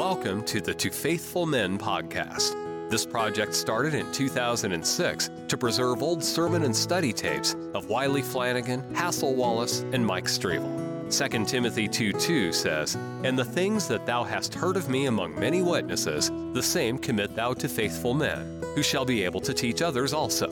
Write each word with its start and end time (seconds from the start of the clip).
Welcome 0.00 0.44
to 0.46 0.62
the 0.62 0.72
To 0.72 0.90
Faithful 0.90 1.44
Men 1.44 1.76
podcast. 1.76 2.88
This 2.88 3.04
project 3.04 3.54
started 3.54 3.92
in 3.92 4.10
2006 4.12 5.30
to 5.46 5.58
preserve 5.58 6.02
old 6.02 6.24
sermon 6.24 6.62
and 6.62 6.74
study 6.74 7.12
tapes 7.12 7.54
of 7.74 7.90
Wiley 7.90 8.22
Flanagan, 8.22 8.94
Hassel 8.94 9.34
Wallace, 9.34 9.80
and 9.92 10.04
Mike 10.04 10.24
Strevel. 10.24 10.70
2 11.10 11.44
Timothy 11.44 11.86
2 11.86 12.14
2 12.14 12.50
says, 12.50 12.94
And 13.24 13.38
the 13.38 13.44
things 13.44 13.88
that 13.88 14.06
thou 14.06 14.24
hast 14.24 14.54
heard 14.54 14.78
of 14.78 14.88
me 14.88 15.04
among 15.04 15.38
many 15.38 15.60
witnesses, 15.60 16.30
the 16.54 16.62
same 16.62 16.96
commit 16.96 17.36
thou 17.36 17.52
to 17.52 17.68
faithful 17.68 18.14
men, 18.14 18.64
who 18.74 18.82
shall 18.82 19.04
be 19.04 19.22
able 19.22 19.42
to 19.42 19.52
teach 19.52 19.82
others 19.82 20.14
also. 20.14 20.48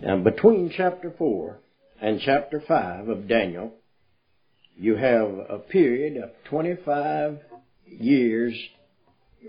Now, 0.00 0.16
between 0.18 0.70
chapter 0.70 1.10
4 1.10 1.58
and 2.00 2.20
chapter 2.20 2.60
5 2.60 3.08
of 3.08 3.26
Daniel, 3.26 3.74
you 4.76 4.96
have 4.96 5.28
a 5.48 5.58
period 5.58 6.22
of 6.22 6.30
25 6.48 7.38
years 7.86 8.54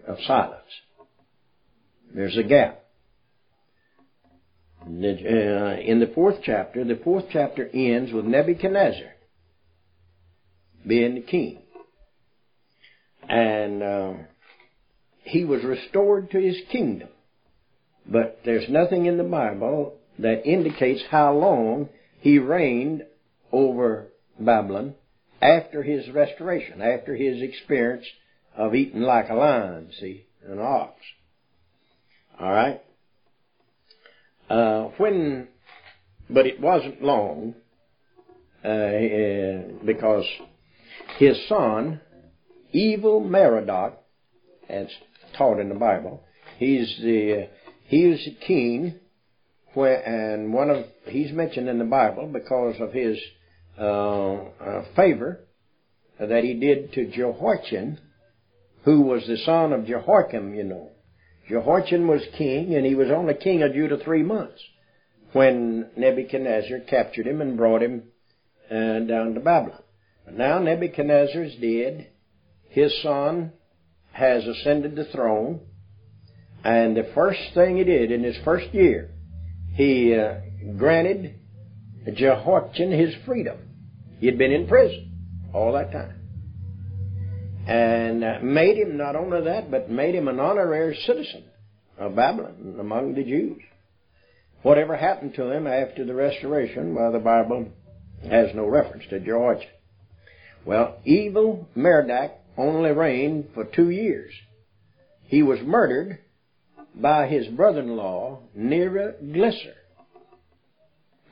of 0.08 0.18
silence. 0.26 0.62
There's 2.14 2.38
a 2.38 2.44
gap. 2.44 2.80
Uh, 4.86 4.88
in 4.88 6.00
the 6.00 6.12
fourth 6.14 6.40
chapter, 6.44 6.84
the 6.84 7.00
fourth 7.04 7.26
chapter 7.32 7.70
ends 7.74 8.12
with 8.12 8.26
Nebuchadnezzar 8.26 9.14
being 10.86 11.16
the 11.16 11.22
king. 11.22 11.60
And 13.30 13.82
uh, 13.82 14.14
he 15.24 15.46
was 15.46 15.64
restored 15.64 16.32
to 16.32 16.42
his 16.42 16.58
kingdom. 16.70 17.08
But 18.06 18.42
there's 18.44 18.70
nothing 18.70 19.06
in 19.06 19.18
the 19.18 19.24
Bible 19.24 19.96
that 20.20 20.46
indicates 20.46 21.02
how 21.10 21.34
long 21.34 21.88
he 22.20 22.38
reigned 22.38 23.04
over 23.52 24.10
Babylon 24.38 24.96
after 25.44 25.84
his 25.84 26.10
restoration, 26.10 26.82
after 26.82 27.16
his 27.16 27.42
experience 27.42 28.06
of 28.56 28.74
eating 28.74 29.02
like 29.02 29.30
a 29.30 29.34
lion, 29.34 29.90
see, 30.00 30.26
an 30.48 30.60
ox. 30.60 30.94
All 32.40 32.52
right. 32.52 32.82
Uh, 34.50 34.84
when, 34.98 35.50
but 36.30 36.46
it 36.46 36.62
wasn't 36.62 37.04
long, 37.04 37.56
uh, 38.64 38.68
uh, 38.68 39.62
because 39.86 40.26
his 41.18 41.38
son, 41.50 42.00
evil 42.72 43.20
Merodach, 43.20 43.96
as 44.70 44.88
taught 45.38 45.60
in 45.60 45.68
the 45.68 45.76
Bible, 45.76 46.24
he's 46.58 46.98
the 47.02 47.50
he 47.86 48.08
was 48.08 48.24
the 48.24 48.38
king, 48.46 48.96
where, 49.74 50.02
and 50.08 50.54
one 50.54 50.70
of 50.70 50.86
he's 51.06 51.34
mentioned 51.34 51.68
in 51.68 51.80
the 51.80 51.86
Bible 51.86 52.28
because 52.32 52.76
of 52.80 52.94
his 52.94 53.18
favor 53.76 55.40
that 56.20 56.44
he 56.44 56.54
did 56.54 56.94
to 56.94 57.12
Jehoiachin, 57.12 58.00
who 58.84 59.02
was 59.02 59.26
the 59.28 59.38
son 59.38 59.74
of 59.74 59.86
Jehoiakim, 59.86 60.54
you 60.54 60.64
know. 60.64 60.90
Jehoiachin 61.50 62.08
was 62.08 62.22
king, 62.38 62.76
and 62.76 62.86
he 62.86 62.96
was 62.96 63.10
only 63.10 63.34
king 63.34 63.64
of 63.64 63.74
Judah 63.74 63.98
three 64.04 64.24
months 64.24 64.62
when 65.34 65.90
Nebuchadnezzar 65.98 66.80
captured 66.82 67.28
him 67.28 67.42
and 67.42 67.58
brought 67.58 67.82
him 67.82 68.04
uh, 68.70 69.00
down 69.00 69.34
to 69.34 69.40
Babylon. 69.40 69.82
Now 70.32 70.60
Nebuchadnezzar's 70.60 71.56
dead. 71.60 72.10
His 72.70 72.94
son 73.02 73.52
has 74.12 74.46
ascended 74.46 74.96
the 74.96 75.06
throne. 75.06 75.62
And 76.64 76.96
the 76.96 77.12
first 77.14 77.42
thing 77.54 77.78
he 77.78 77.84
did 77.84 78.12
in 78.12 78.24
his 78.24 78.38
first 78.46 78.74
year, 78.74 79.10
he 79.74 80.16
uh, 80.16 80.36
granted 80.78 81.36
Jehoiachin 82.12 82.92
his 82.92 83.14
freedom. 83.26 83.58
He 84.20 84.26
had 84.26 84.38
been 84.38 84.52
in 84.52 84.68
prison 84.68 85.12
all 85.54 85.74
that 85.74 85.92
time. 85.92 86.20
And 87.68 88.24
uh, 88.24 88.40
made 88.42 88.78
him 88.78 88.98
not 88.98 89.16
only 89.16 89.42
that, 89.46 89.72
but 89.72 89.90
made 89.90 90.16
him 90.16 90.28
an 90.28 90.40
honorary 90.40 90.98
citizen 91.06 91.46
of 91.98 92.16
Babylon 92.16 92.76
among 92.80 93.14
the 93.14 93.24
Jews. 93.24 93.62
Whatever 94.64 94.96
happened 94.96 95.36
to 95.36 95.52
him 95.52 95.68
after 95.68 96.06
the 96.06 96.14
restoration, 96.14 96.96
well, 96.96 97.12
the 97.12 97.20
Bible 97.20 97.68
has 98.30 98.50
no 98.54 98.66
reference 98.66 99.04
to 99.10 99.20
Jehoiachin. 99.20 99.68
Well, 100.66 100.98
evil 101.06 101.68
Merodach 101.76 102.32
only 102.58 102.92
reigned 102.92 103.50
for 103.54 103.66
two 103.66 103.90
years. 103.90 104.32
He 105.24 105.44
was 105.44 105.60
murdered 105.62 106.20
by 106.96 107.28
his 107.28 107.48
brother-in-law, 107.48 108.40
Neriglissar 108.58 109.74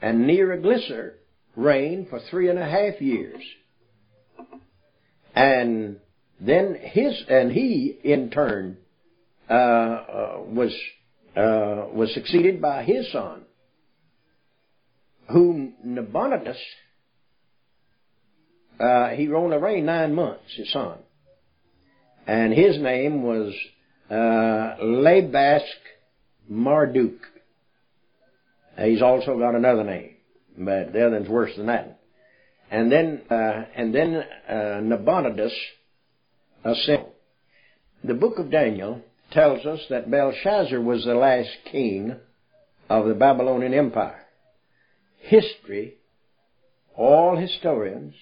and 0.02 0.26
Neriglissar 0.26 1.14
reigned 1.56 2.10
for 2.10 2.20
three 2.30 2.50
and 2.50 2.58
a 2.60 2.66
half 2.66 3.02
years. 3.02 3.42
And 5.36 5.98
then 6.40 6.76
his, 6.82 7.24
and 7.30 7.52
he 7.52 8.00
in 8.04 8.30
turn, 8.32 8.78
uh, 9.50 9.54
uh, 9.54 10.42
was, 10.48 10.76
uh, 11.36 11.88
was 11.94 12.14
succeeded 12.14 12.62
by 12.62 12.84
his 12.84 13.12
son, 13.12 13.44
whom 15.30 15.76
Nabonidus, 15.84 16.58
uh, 18.80 19.10
he 19.10 19.32
only 19.32 19.58
reigned 19.58 19.86
nine 19.86 20.16
months, 20.16 20.56
his 20.56 20.72
son. 20.72 20.98
And 22.26 22.54
his 22.54 22.80
name 22.80 23.24
was, 23.24 23.54
uh, 24.10 24.84
Labask 24.84 25.62
Marduk. 26.50 27.20
He's 28.78 29.02
also 29.02 29.38
got 29.38 29.56
another 29.56 29.84
name, 29.84 30.16
but 30.58 30.94
the 30.94 31.06
other 31.06 31.18
one's 31.18 31.30
worse 31.30 31.52
than 31.56 31.68
that. 31.68 32.00
And 32.70 32.92
then, 32.92 33.22
uh, 33.30 33.66
and 33.76 33.94
then 33.94 34.24
uh, 34.48 34.80
Nabonidus. 34.82 35.54
The 36.64 38.14
book 38.14 38.40
of 38.40 38.50
Daniel 38.50 39.02
tells 39.32 39.66
us 39.66 39.80
that 39.90 40.10
Belshazzar 40.10 40.80
was 40.80 41.04
the 41.04 41.16
last 41.16 41.50
king 41.72 42.16
of 42.90 43.08
the 43.08 43.14
Babylonian 43.14 43.74
Empire. 43.74 44.26
History, 45.20 45.96
all 46.96 47.36
historians, 47.38 48.14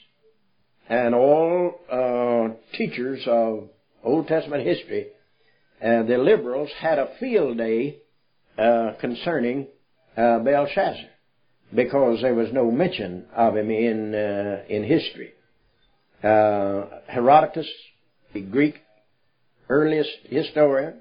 and 0.88 1.14
all 1.14 1.80
uh, 1.92 2.78
teachers 2.78 3.22
of 3.28 3.70
Old 4.04 4.28
Testament 4.28 4.66
history, 4.66 5.08
uh, 5.82 6.04
the 6.04 6.18
liberals 6.18 6.70
had 6.80 7.00
a 7.00 7.16
field 7.20 7.58
day 7.58 8.00
uh, 8.58 8.94
concerning 9.00 9.68
uh, 10.18 10.40
Belshazzar 10.40 11.10
because 11.74 12.22
there 12.22 12.34
was 12.36 12.50
no 12.52 12.72
mention 12.72 13.26
of 13.36 13.56
him 13.56 13.70
in 13.70 14.16
uh, 14.16 14.64
in 14.68 14.84
history. 14.84 15.32
Uh, 16.24 16.86
Herodotus, 17.08 17.70
the 18.34 18.42
Greek 18.42 18.76
earliest 19.70 20.10
historian, 20.24 20.96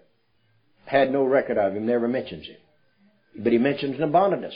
had 0.84 1.10
no 1.10 1.24
record 1.24 1.58
of 1.58 1.74
him, 1.74 1.86
never 1.86 2.06
mentions 2.06 2.46
him. 2.46 2.56
But 3.36 3.52
he 3.52 3.58
mentions 3.58 3.98
Nabonidus 3.98 4.54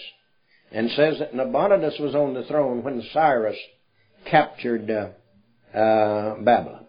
and 0.71 0.91
says 0.91 1.19
that 1.19 1.35
Nabonidus 1.35 1.99
was 1.99 2.15
on 2.15 2.35
the 2.35 2.45
throne 2.45 2.83
when 2.83 3.03
Cyrus 3.13 3.57
captured 4.31 4.91
uh, 4.91 5.77
uh, 5.77 6.37
Babylon. 6.43 6.87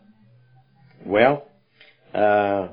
Well, 1.06 1.46
uh, 2.14 2.70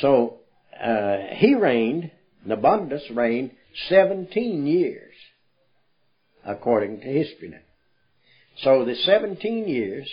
so 0.00 0.38
uh, 0.82 1.16
he 1.36 1.54
reigned, 1.54 2.10
Nabonidus 2.44 3.02
reigned 3.14 3.52
17 3.88 4.66
years, 4.66 5.14
according 6.44 7.00
to 7.00 7.06
history 7.06 7.48
now. 7.48 7.58
So 8.62 8.84
the 8.84 8.94
17 8.94 9.68
years, 9.68 10.10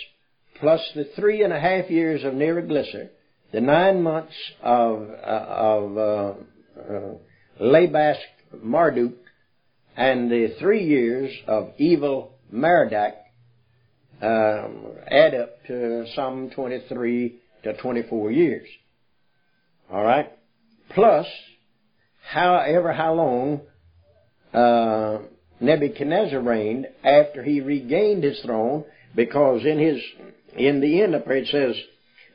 plus 0.60 0.80
the 0.94 1.04
three 1.16 1.42
and 1.42 1.52
a 1.52 1.60
half 1.60 1.90
years 1.90 2.24
of 2.24 2.34
Neriglissar, 2.34 3.10
the 3.52 3.60
nine 3.60 4.02
months 4.02 4.34
of, 4.62 5.08
uh, 5.10 5.26
of 5.26 5.96
uh, 5.96 6.32
uh, 6.80 7.14
Labask 7.60 8.16
Marduk, 8.62 9.14
and 9.96 10.30
the 10.30 10.54
three 10.60 10.84
years 10.84 11.32
of 11.46 11.72
evil 11.78 12.34
Merodach 12.52 13.14
um, 14.22 14.92
add 15.10 15.34
up 15.34 15.64
to 15.66 16.06
some 16.14 16.50
23 16.50 17.40
to 17.64 17.76
24 17.76 18.30
years. 18.30 18.68
All 19.90 20.02
right? 20.02 20.30
Plus 20.94 21.26
however 22.28 22.92
how 22.92 23.14
long 23.14 23.60
uh, 24.52 25.18
Nebuchadnezzar 25.60 26.40
reigned 26.40 26.86
after 27.02 27.42
he 27.42 27.60
regained 27.60 28.22
his 28.22 28.40
throne, 28.44 28.84
because 29.14 29.64
in 29.64 29.78
his 29.78 30.02
in 30.56 30.80
the 30.80 31.02
end 31.02 31.14
of 31.14 31.22
it 31.26 31.48
says 31.48 31.76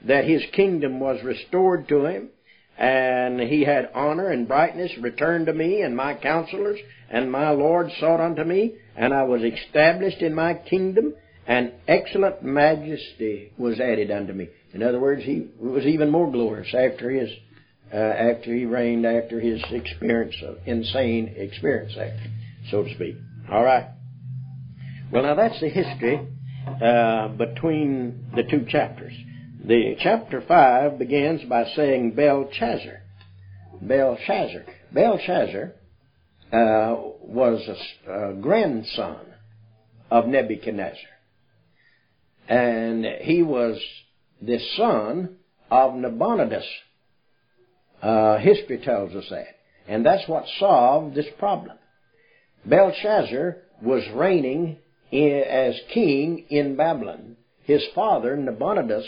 that 0.06 0.25
his 0.25 0.44
kingdom 0.54 1.00
was 1.00 1.24
restored 1.24 1.88
to 1.90 2.06
him, 2.06 2.30
and 2.78 3.40
he 3.40 3.63
had 3.63 3.92
honor 3.94 4.30
and 4.30 4.48
brightness 4.48 4.92
returned 5.00 5.45
to 5.45 5.54
me, 5.54 5.81
and 5.81 5.95
my 5.95 6.16
counselors 6.16 6.80
and 7.10 7.31
my 7.31 7.51
Lord 7.51 7.90
sought 8.00 8.19
unto 8.19 8.44
me, 8.44 8.74
and 8.95 9.13
I 9.13 9.24
was 9.24 9.42
established 9.44 10.22
in 10.22 10.34
my 10.34 10.56
kingdom, 10.56 11.13
and 11.45 11.72
excellent 11.88 12.44
majesty 12.44 13.51
was 13.57 13.80
added 13.80 14.10
unto 14.10 14.34
me. 14.34 14.50
In 14.74 14.81
other 14.81 15.00
words, 15.00 15.24
he 15.24 15.48
was 15.60 15.86
even 15.86 16.10
more 16.10 16.31
glorious 16.31 16.74
after 16.74 17.12
his 17.12 17.30
uh, 17.94 17.98
after 17.98 18.54
he 18.54 18.66
reigned 18.66 19.06
after 19.06 19.40
his 19.40 19.62
experience 19.69 20.36
of 20.45 20.57
insane 20.66 21.34
experience, 21.38 21.92
after, 21.92 22.31
so 22.72 22.84
to 22.84 22.94
speak. 22.95 23.16
All 23.51 23.63
right. 23.63 23.88
Well, 25.12 25.24
now 25.24 25.36
that's 25.36 25.60
the 25.60 25.69
history 25.69 26.19
uh, 26.84 27.28
between 27.30 28.25
the 28.36 28.44
two 28.44 28.66
chapters. 28.68 29.13
The 29.66 29.95
chapter 30.00 30.42
5 30.42 30.98
begins 30.98 31.44
by 31.48 31.66
saying 31.75 32.16
Belshazzar. 32.16 33.01
Belshazzar. 33.81 34.66
Belshazzar 34.92 35.74
uh, 36.51 36.95
was 37.22 37.68
a, 38.07 38.12
a 38.12 38.34
grandson 38.34 39.25
of 40.10 40.28
Nebuchadnezzar. 40.28 40.98
And 42.48 43.06
he 43.22 43.44
was 43.44 43.80
the 44.42 44.60
son 44.75 45.38
of 45.72 45.94
Nabonidus. 45.94 46.66
Uh, 48.03 48.38
history 48.39 48.79
tells 48.79 49.15
us 49.15 49.25
that. 49.29 49.47
And 49.88 50.05
that's 50.05 50.27
what 50.27 50.44
solved 50.59 51.15
this 51.15 51.25
problem. 51.39 51.77
Belshazzar 52.65 53.57
was 53.81 54.03
reigning 54.13 54.77
in, 55.09 55.44
as 55.47 55.79
king 55.94 56.45
in 56.50 56.75
Babylon. 56.75 57.38
His 57.63 57.81
father, 57.95 58.35
Nabonidus, 58.35 59.05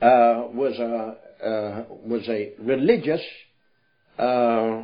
uh, 0.00 0.46
was 0.54 0.78
a 0.78 1.16
uh, 1.44 1.84
was 2.04 2.28
a 2.28 2.52
religious, 2.60 3.22
uh, 4.18 4.82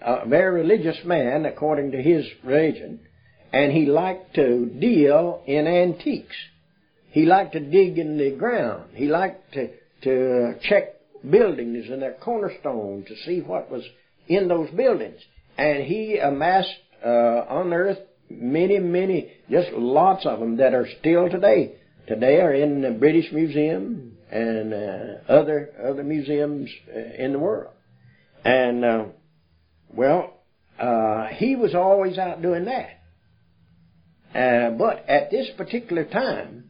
a 0.00 0.28
very 0.28 0.60
religious 0.62 0.98
man 1.04 1.44
according 1.44 1.90
to 1.90 2.00
his 2.00 2.24
religion, 2.44 3.00
and 3.52 3.72
he 3.72 3.86
liked 3.86 4.34
to 4.34 4.66
deal 4.66 5.42
in 5.46 5.66
antiques. 5.66 6.36
He 7.10 7.26
liked 7.26 7.54
to 7.54 7.60
dig 7.60 7.98
in 7.98 8.16
the 8.16 8.30
ground. 8.30 8.90
He 8.94 9.06
liked 9.06 9.54
to 9.54 9.70
to 10.02 10.54
check 10.62 10.97
buildings 11.28 11.86
and 11.90 12.02
their 12.02 12.14
cornerstone 12.14 13.04
to 13.06 13.16
see 13.24 13.40
what 13.40 13.70
was 13.70 13.82
in 14.26 14.48
those 14.48 14.70
buildings. 14.70 15.20
And 15.56 15.84
he 15.84 16.18
amassed 16.18 16.70
uh, 17.04 17.44
unearthed 17.48 18.02
many, 18.30 18.78
many, 18.78 19.32
just 19.50 19.70
lots 19.72 20.26
of 20.26 20.40
them 20.40 20.58
that 20.58 20.74
are 20.74 20.86
still 21.00 21.28
today. 21.28 21.74
Today 22.06 22.40
are 22.40 22.54
in 22.54 22.82
the 22.82 22.90
British 22.90 23.32
Museum 23.32 24.16
and 24.30 24.72
uh, 24.72 25.32
other 25.32 25.70
other 25.82 26.02
museums 26.02 26.70
uh, 26.94 26.98
in 27.22 27.32
the 27.32 27.38
world. 27.38 27.72
And 28.44 28.84
uh, 28.84 29.04
well, 29.88 30.34
uh, 30.78 31.26
he 31.34 31.56
was 31.56 31.74
always 31.74 32.18
out 32.18 32.40
doing 32.40 32.66
that. 32.66 32.98
Uh, 34.34 34.70
but 34.70 35.08
at 35.08 35.30
this 35.30 35.48
particular 35.56 36.04
time, 36.04 36.64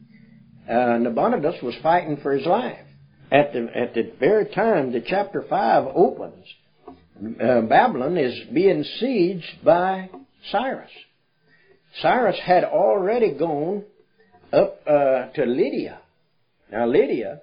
uh, 0.69 0.97
Nabonidus 0.97 1.61
was 1.61 1.75
fighting 1.83 2.17
for 2.21 2.33
his 2.33 2.45
life. 2.45 2.79
At 3.31 3.53
the 3.53 3.69
at 3.75 3.93
the 3.93 4.11
very 4.19 4.45
time 4.45 4.91
the 4.91 5.01
chapter 5.01 5.43
five 5.47 5.85
opens, 5.93 6.45
uh, 7.39 7.61
Babylon 7.61 8.17
is 8.17 8.33
being 8.51 8.83
sieged 8.99 9.63
by 9.63 10.09
Cyrus. 10.51 10.89
Cyrus 12.01 12.39
had 12.43 12.63
already 12.63 13.33
gone 13.37 13.83
up 14.51 14.79
uh, 14.87 15.27
to 15.35 15.45
Lydia. 15.45 15.99
Now 16.71 16.87
Lydia, 16.87 17.41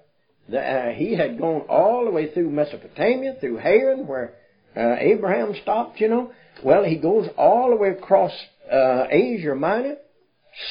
the, 0.48 0.58
uh, 0.58 0.90
he 0.92 1.14
had 1.14 1.38
gone 1.38 1.62
all 1.68 2.04
the 2.04 2.10
way 2.10 2.32
through 2.32 2.50
Mesopotamia, 2.50 3.36
through 3.38 3.58
Haran, 3.58 4.08
where 4.08 4.34
uh, 4.76 4.96
Abraham 4.98 5.54
stopped. 5.62 6.00
You 6.00 6.08
know, 6.08 6.32
well 6.64 6.82
he 6.82 6.96
goes 6.96 7.28
all 7.36 7.70
the 7.70 7.76
way 7.76 7.90
across 7.90 8.32
uh, 8.72 9.04
Asia 9.08 9.54
Minor, 9.54 9.96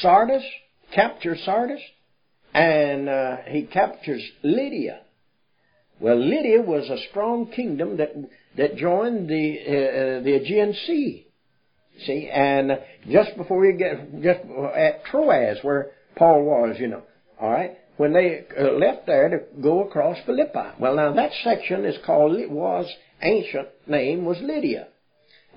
Sardis, 0.00 0.44
captures 0.94 1.40
Sardis, 1.46 1.80
and 2.52 3.08
uh, 3.08 3.36
he 3.46 3.62
captures 3.62 4.22
Lydia. 4.42 5.00
Well, 5.98 6.18
Lydia 6.18 6.60
was 6.60 6.88
a 6.90 7.08
strong 7.10 7.50
kingdom 7.50 7.96
that 7.96 8.12
that 8.56 8.76
joined 8.76 9.28
the 9.28 9.58
uh, 9.60 10.22
the 10.22 10.34
Aegean 10.34 10.74
Sea. 10.86 11.26
See, 12.04 12.28
and 12.30 12.78
just 13.08 13.36
before 13.36 13.64
you 13.64 13.78
get 13.78 14.22
just 14.22 14.40
at 14.74 15.04
Troas, 15.06 15.58
where 15.62 15.92
Paul 16.16 16.44
was, 16.44 16.76
you 16.78 16.88
know, 16.88 17.02
all 17.40 17.50
right, 17.50 17.78
when 17.96 18.12
they 18.12 18.44
uh, 18.58 18.72
left 18.72 19.06
there 19.06 19.30
to 19.30 19.62
go 19.62 19.84
across 19.84 20.18
Philippi. 20.26 20.74
Well, 20.78 20.96
now 20.96 21.12
that 21.14 21.30
section 21.42 21.86
is 21.86 21.96
called 22.04 22.36
it 22.36 22.50
was 22.50 22.86
ancient 23.22 23.68
name 23.86 24.26
was 24.26 24.38
Lydia, 24.42 24.88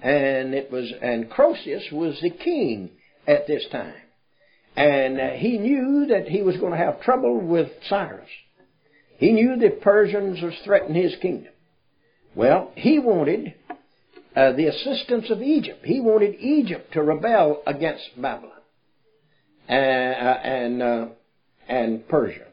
and 0.01 0.53
it 0.53 0.71
was 0.71 0.91
and 1.01 1.29
Croesus 1.29 1.91
was 1.91 2.17
the 2.21 2.29
king 2.29 2.91
at 3.27 3.45
this 3.47 3.65
time, 3.69 4.01
and 4.77 5.19
uh, 5.19 5.29
he 5.31 5.57
knew 5.57 6.07
that 6.11 6.29
he 6.29 6.41
was 6.41 6.55
going 6.55 6.71
to 6.71 6.77
have 6.77 7.01
trouble 7.01 7.41
with 7.41 7.67
Cyrus. 7.89 8.29
He 9.19 9.33
knew 9.33 9.57
the 9.57 9.69
Persians 9.69 10.41
was 10.41 10.53
threatening 10.63 11.03
his 11.03 11.15
kingdom. 11.21 11.51
Well, 12.35 12.71
he 12.75 12.99
wanted 12.99 13.53
uh, 14.33 14.53
the 14.53 14.67
assistance 14.67 15.29
of 15.29 15.41
Egypt. 15.41 15.81
He 15.83 15.99
wanted 15.99 16.35
Egypt 16.39 16.93
to 16.93 17.03
rebel 17.03 17.61
against 17.67 18.09
Babylon 18.15 18.53
and 19.67 20.27
uh, 20.27 20.39
and, 20.41 20.81
uh, 20.81 21.05
and 21.67 22.07
Persia. 22.07 22.45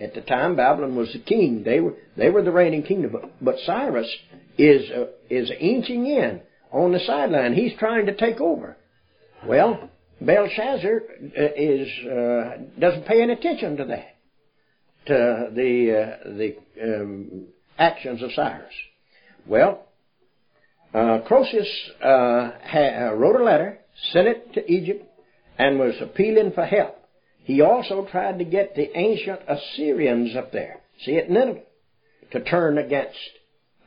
At 0.00 0.14
the 0.14 0.22
time, 0.22 0.56
Babylon 0.56 0.96
was 0.96 1.12
the 1.12 1.18
king. 1.18 1.62
They 1.62 1.80
were 1.80 1.94
they 2.16 2.30
were 2.30 2.42
the 2.42 2.50
reigning 2.52 2.84
kingdom. 2.84 3.12
But, 3.12 3.30
but 3.42 3.56
Cyrus 3.66 4.08
is 4.56 4.90
uh, 4.90 5.08
is 5.28 5.50
inching 5.60 6.06
in 6.06 6.40
on 6.72 6.92
the 6.92 7.00
sideline. 7.00 7.52
He's 7.52 7.78
trying 7.78 8.06
to 8.06 8.16
take 8.16 8.40
over. 8.40 8.78
Well, 9.46 9.90
Belshazzar 10.22 11.02
uh, 11.38 11.42
is 11.54 11.88
doesn't 12.80 13.04
pay 13.04 13.20
any 13.20 13.34
attention 13.34 13.76
to 13.76 13.84
that 13.84 14.13
to 15.06 15.50
the 15.54 16.18
uh, 16.24 16.28
the 16.30 16.56
um, 16.82 17.46
actions 17.78 18.22
of 18.22 18.32
Cyrus. 18.32 18.72
Well, 19.46 19.86
uh, 20.94 21.20
Croesus 21.26 21.68
uh, 22.02 22.50
ha- 22.62 23.08
uh, 23.08 23.14
wrote 23.14 23.40
a 23.40 23.44
letter, 23.44 23.78
sent 24.12 24.28
it 24.28 24.54
to 24.54 24.72
Egypt, 24.72 25.04
and 25.58 25.78
was 25.78 25.94
appealing 26.00 26.52
for 26.52 26.64
help. 26.64 26.96
He 27.44 27.60
also 27.60 28.06
tried 28.10 28.38
to 28.38 28.44
get 28.44 28.74
the 28.74 28.96
ancient 28.96 29.40
Assyrians 29.46 30.34
up 30.36 30.52
there, 30.52 30.80
see 31.04 31.18
at 31.18 31.28
Nineveh, 31.28 31.60
to 32.32 32.42
turn 32.42 32.78
against 32.78 33.18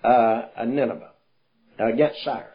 uh, 0.04 0.44
Nineveh, 0.66 1.12
against 1.80 2.24
Cyrus. 2.24 2.52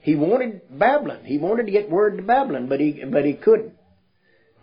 He 0.00 0.16
wanted 0.16 0.62
Babylon. 0.70 1.24
He 1.24 1.38
wanted 1.38 1.66
to 1.66 1.72
get 1.72 1.90
word 1.90 2.16
to 2.16 2.22
Babylon, 2.22 2.68
but 2.68 2.80
he 2.80 3.04
but 3.04 3.24
he 3.24 3.34
couldn't. 3.34 3.74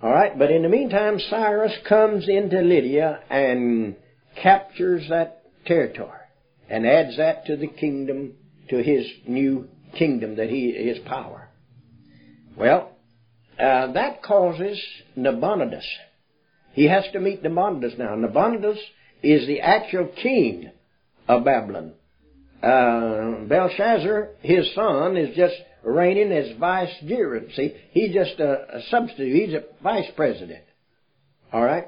All 0.01 0.11
right, 0.11 0.37
but 0.37 0.49
in 0.49 0.63
the 0.63 0.69
meantime, 0.69 1.19
Cyrus 1.29 1.73
comes 1.87 2.29
into 2.29 2.61
Lydia 2.61 3.19
and 3.29 3.95
captures 4.41 5.05
that 5.09 5.43
territory 5.65 6.21
and 6.69 6.87
adds 6.87 7.17
that 7.17 7.45
to 7.47 7.57
the 7.57 7.67
kingdom, 7.67 8.33
to 8.69 8.81
his 8.81 9.05
new 9.27 9.67
kingdom 9.97 10.37
that 10.37 10.49
he 10.49 10.71
his 10.71 10.99
power. 10.99 11.49
Well, 12.55 12.91
uh, 13.59 13.91
that 13.91 14.23
causes 14.23 14.81
Nabonidus. 15.17 15.85
He 16.71 16.85
has 16.85 17.03
to 17.11 17.19
meet 17.19 17.43
Nabonidus 17.43 17.97
now. 17.97 18.15
Nabonidus 18.15 18.79
is 19.21 19.47
the 19.47 19.59
actual 19.59 20.07
king 20.21 20.71
of 21.27 21.43
Babylon. 21.43 21.93
Uh, 22.63 23.45
Belshazzar, 23.47 24.29
his 24.41 24.73
son, 24.75 25.17
is 25.17 25.35
just 25.35 25.55
reigning 25.83 26.31
as 26.31 26.57
vicegerent. 26.57 27.55
See, 27.55 27.75
he's 27.91 28.13
just 28.13 28.39
a, 28.39 28.77
a, 28.77 28.81
substitute. 28.89 29.47
He's 29.47 29.53
a 29.53 29.63
vice 29.81 30.09
president. 30.15 30.63
All 31.51 31.63
right. 31.63 31.87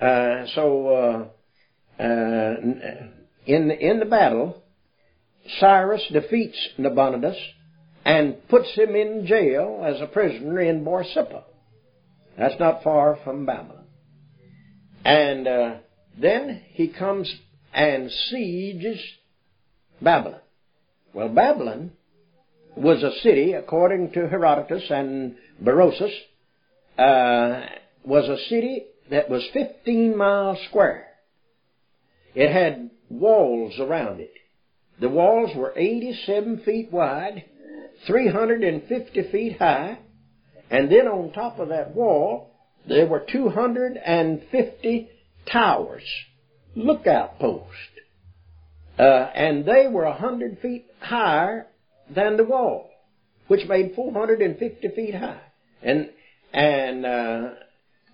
Uh, 0.00 0.46
so 0.54 0.88
uh, 1.98 2.02
uh, 2.02 2.54
in 3.46 3.68
the, 3.68 3.78
in 3.78 3.98
the 3.98 4.06
battle, 4.06 4.62
Cyrus 5.58 6.02
defeats 6.12 6.58
Nabonidus 6.78 7.36
and 8.04 8.36
puts 8.48 8.74
him 8.74 8.96
in 8.96 9.26
jail 9.26 9.82
as 9.84 10.00
a 10.00 10.06
prisoner 10.06 10.60
in 10.60 10.84
Borsippa. 10.84 11.44
That's 12.38 12.58
not 12.58 12.82
far 12.82 13.18
from 13.24 13.44
Babylon. 13.44 13.84
And 15.04 15.46
uh, 15.46 15.74
then 16.18 16.62
he 16.70 16.88
comes 16.88 17.32
and 17.72 18.10
sieges 18.10 19.00
Babylon. 20.00 20.40
Well, 21.12 21.28
Babylon 21.28 21.92
was 22.76 23.02
a 23.02 23.12
city, 23.22 23.52
according 23.52 24.12
to 24.12 24.28
Herodotus 24.28 24.84
and 24.90 25.36
Berosus, 25.62 26.12
uh, 26.98 27.66
was 28.04 28.28
a 28.28 28.48
city 28.48 28.84
that 29.10 29.28
was 29.28 29.46
15 29.52 30.16
miles 30.16 30.58
square. 30.68 31.06
It 32.34 32.50
had 32.52 32.90
walls 33.08 33.78
around 33.80 34.20
it. 34.20 34.32
The 35.00 35.08
walls 35.08 35.50
were 35.56 35.72
87 35.76 36.60
feet 36.64 36.92
wide, 36.92 37.44
350 38.06 39.30
feet 39.32 39.58
high, 39.58 39.98
and 40.70 40.90
then 40.90 41.08
on 41.08 41.32
top 41.32 41.58
of 41.58 41.68
that 41.70 41.94
wall, 41.94 42.52
there 42.86 43.06
were 43.06 43.26
250 43.30 45.10
towers, 45.50 46.04
lookout 46.74 47.38
posts. 47.38 47.74
Uh, 48.98 49.30
and 49.34 49.64
they 49.64 49.86
were 49.88 50.04
100 50.04 50.58
feet 50.60 50.86
higher 51.00 51.66
than 52.14 52.36
the 52.36 52.44
wall, 52.44 52.90
which 53.48 53.68
made 53.68 53.94
450 53.94 54.88
feet 54.94 55.14
high. 55.14 55.40
And, 55.82 56.10
and, 56.52 57.06
uh, 57.06 57.50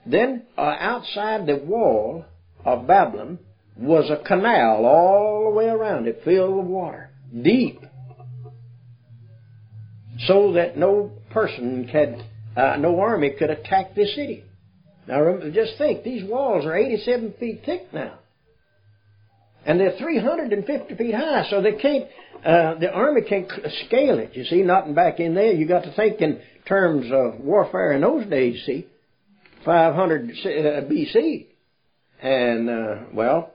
then 0.07 0.45
uh, 0.57 0.77
outside 0.79 1.47
the 1.47 1.57
wall 1.57 2.25
of 2.65 2.87
Babylon 2.87 3.41
was 3.77 4.09
a 4.11 4.25
canal 4.25 4.87
all 4.87 5.51
the 5.51 5.57
way 5.57 5.67
around 5.67 6.07
it 6.07 6.23
filled 6.25 6.57
with 6.57 6.67
water, 6.67 7.11
deep, 7.43 7.81
so 10.27 10.53
that 10.53 10.79
no 10.79 11.11
person 11.31 11.89
could, 11.91 12.25
uh, 12.57 12.77
no 12.77 13.01
army 13.01 13.35
could 13.39 13.51
attack 13.51 13.95
the 13.95 14.07
city. 14.07 14.45
Now, 15.07 15.39
just 15.53 15.77
think, 15.77 16.05
these 16.05 16.25
walls 16.29 16.65
are 16.65 16.77
87 16.77 17.35
feet 17.39 17.63
thick 17.65 17.93
now. 17.93 18.19
And 19.67 19.81
they're 19.81 19.97
350 19.99 20.95
feet 20.95 21.15
high, 21.15 21.47
so 21.51 21.61
they 21.61 21.73
can't, 21.73 22.05
uh, 22.45 22.75
the 22.79 22.91
army 22.91 23.23
can't 23.23 23.51
scale 23.87 24.19
it, 24.21 24.31
you 24.35 24.45
see, 24.45 24.63
nothing 24.63 24.95
back 24.95 25.19
in 25.19 25.35
there. 25.35 25.53
You 25.53 25.67
got 25.67 25.83
to 25.83 25.93
think 25.93 26.21
in 26.21 26.41
terms 26.67 27.07
of 27.13 27.41
warfare 27.41 27.93
in 27.93 28.03
those 28.03 28.27
days, 28.27 28.63
see, 28.65 28.87
500 29.65 30.31
uh, 30.31 30.35
BC. 30.89 31.47
And, 32.23 32.71
uh, 32.71 32.95
well, 33.13 33.53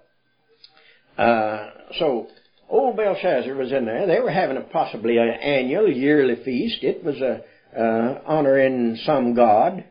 uh, 1.17 1.69
so 1.97 2.27
old 2.69 2.97
Belshazzar 2.97 3.55
was 3.55 3.71
in 3.71 3.85
there. 3.85 4.05
They 4.05 4.19
were 4.19 4.31
having 4.31 4.57
a 4.57 4.61
possibly 4.61 5.17
an 5.17 5.29
annual, 5.29 5.89
yearly 5.89 6.43
feast. 6.43 6.83
It 6.83 7.03
was 7.03 7.15
a 7.21 7.41
uh, 7.77 8.21
honoring 8.25 8.97
some 9.05 9.33
god, 9.33 9.85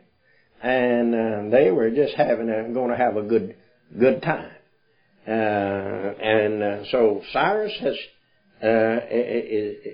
and 0.61 1.15
uh, 1.15 1.49
they 1.49 1.71
were 1.71 1.89
just 1.89 2.13
having 2.15 2.49
a, 2.49 2.71
going 2.73 2.91
to 2.91 2.97
have 2.97 3.17
a 3.17 3.23
good 3.23 3.55
good 3.97 4.21
time. 4.21 4.51
Uh, 5.27 5.31
and 5.31 6.63
uh, 6.63 6.83
so 6.91 7.21
Cyrus 7.31 7.73
has 7.79 7.95
uh, 8.63 8.99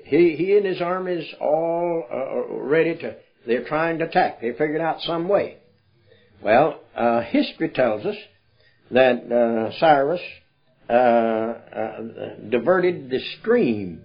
he 0.05 0.35
he 0.37 0.55
and 0.57 0.65
his 0.65 0.81
armies 0.81 1.25
all 1.41 2.03
ready 2.49 2.95
to. 2.95 3.15
They're 3.45 3.65
trying 3.65 3.99
to 3.99 4.05
attack. 4.05 4.41
They 4.41 4.51
figured 4.51 4.81
out 4.81 5.01
some 5.01 5.27
way. 5.27 5.57
Well, 6.41 6.81
uh, 6.95 7.21
history 7.21 7.69
tells 7.69 8.05
us 8.05 8.15
that 8.91 9.31
uh, 9.31 9.71
Cyrus 9.79 10.21
diverted 12.49 13.09
the 13.09 13.19
stream, 13.39 14.03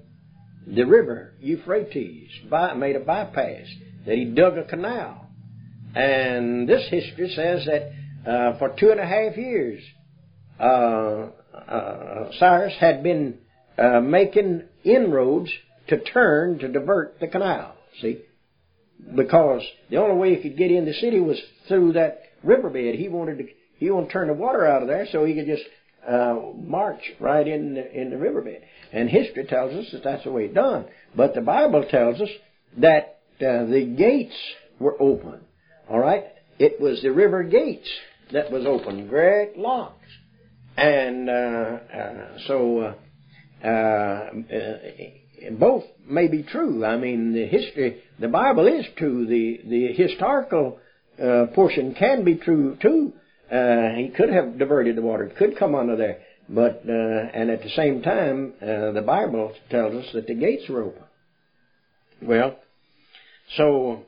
the 0.66 0.84
river 0.84 1.34
Euphrates, 1.40 2.30
by, 2.48 2.74
made 2.74 2.96
a 2.96 3.00
bypass, 3.00 3.66
that 4.06 4.16
he 4.16 4.24
dug 4.24 4.58
a 4.58 4.64
canal. 4.64 5.28
And 5.94 6.68
this 6.68 6.88
history 6.88 7.32
says 7.34 7.66
that 7.66 7.92
uh, 8.28 8.58
for 8.58 8.74
two 8.78 8.90
and 8.90 9.00
a 9.00 9.06
half 9.06 9.36
years, 9.36 9.82
Cyrus 12.38 12.74
had 12.78 13.02
been 13.02 13.38
making 14.02 14.64
inroads 14.84 15.50
to 15.88 15.98
turn 16.00 16.58
to 16.58 16.68
divert 16.68 17.18
the 17.20 17.28
canal. 17.28 17.74
See, 18.00 18.20
because 19.14 19.62
the 19.90 19.96
only 19.96 20.16
way 20.16 20.34
he 20.34 20.42
could 20.42 20.56
get 20.56 20.70
in 20.70 20.84
the 20.84 20.94
city 20.94 21.20
was 21.20 21.40
through 21.68 21.94
that 21.94 22.22
riverbed. 22.42 22.94
He 22.94 23.08
wanted 23.08 23.38
to 23.38 23.44
he 23.78 23.90
wanted 23.90 24.06
to 24.06 24.12
turn 24.12 24.28
the 24.28 24.34
water 24.34 24.66
out 24.66 24.82
of 24.82 24.88
there 24.88 25.06
so 25.10 25.24
he 25.24 25.34
could 25.34 25.46
just 25.46 25.64
uh, 26.08 26.36
march 26.56 27.02
right 27.20 27.46
in 27.46 27.74
the, 27.74 28.00
in 28.00 28.10
the 28.10 28.16
riverbed. 28.16 28.62
And 28.92 29.08
history 29.08 29.44
tells 29.44 29.72
us 29.72 29.90
that 29.92 30.04
that's 30.04 30.24
the 30.24 30.30
way 30.32 30.44
it's 30.44 30.54
done. 30.54 30.86
But 31.16 31.34
the 31.34 31.40
Bible 31.40 31.84
tells 31.90 32.20
us 32.20 32.28
that 32.78 33.20
uh, 33.40 33.64
the 33.66 33.94
gates 33.96 34.36
were 34.78 35.00
open. 35.00 35.40
All 35.88 35.98
right, 35.98 36.24
it 36.58 36.80
was 36.80 37.02
the 37.02 37.10
river 37.10 37.42
gates 37.42 37.88
that 38.32 38.50
was 38.50 38.64
open, 38.66 39.08
great 39.08 39.58
locks, 39.58 40.06
and 40.76 41.28
uh, 41.28 41.32
uh 41.32 42.38
so 42.46 42.94
uh, 43.64 43.68
uh, 43.68 44.28
both 45.52 45.84
may 46.06 46.28
be 46.28 46.42
true. 46.42 46.84
I 46.84 46.96
mean, 46.96 47.32
the 47.32 47.46
history, 47.46 48.02
the 48.18 48.28
Bible 48.28 48.66
is 48.66 48.86
true. 48.96 49.26
The 49.26 49.60
the 49.68 49.92
historical 49.92 50.78
portion 51.54 51.94
can 51.94 52.24
be 52.24 52.36
true 52.36 52.76
too. 52.80 53.12
Uh, 53.52 53.90
he 53.96 54.08
could 54.08 54.30
have 54.30 54.58
diverted 54.58 54.96
the 54.96 55.02
water. 55.02 55.24
It 55.24 55.36
could 55.36 55.58
come 55.58 55.74
under 55.74 55.94
there. 55.94 56.22
But, 56.48 56.82
uh, 56.88 56.92
and 56.92 57.50
at 57.50 57.62
the 57.62 57.68
same 57.70 58.02
time, 58.02 58.54
uh, 58.62 58.92
the 58.92 59.02
Bible 59.02 59.52
tells 59.70 59.94
us 59.94 60.10
that 60.14 60.26
the 60.26 60.34
gates 60.34 60.68
were 60.68 60.84
open. 60.84 61.02
Well, 62.22 62.56
so, 63.56 64.04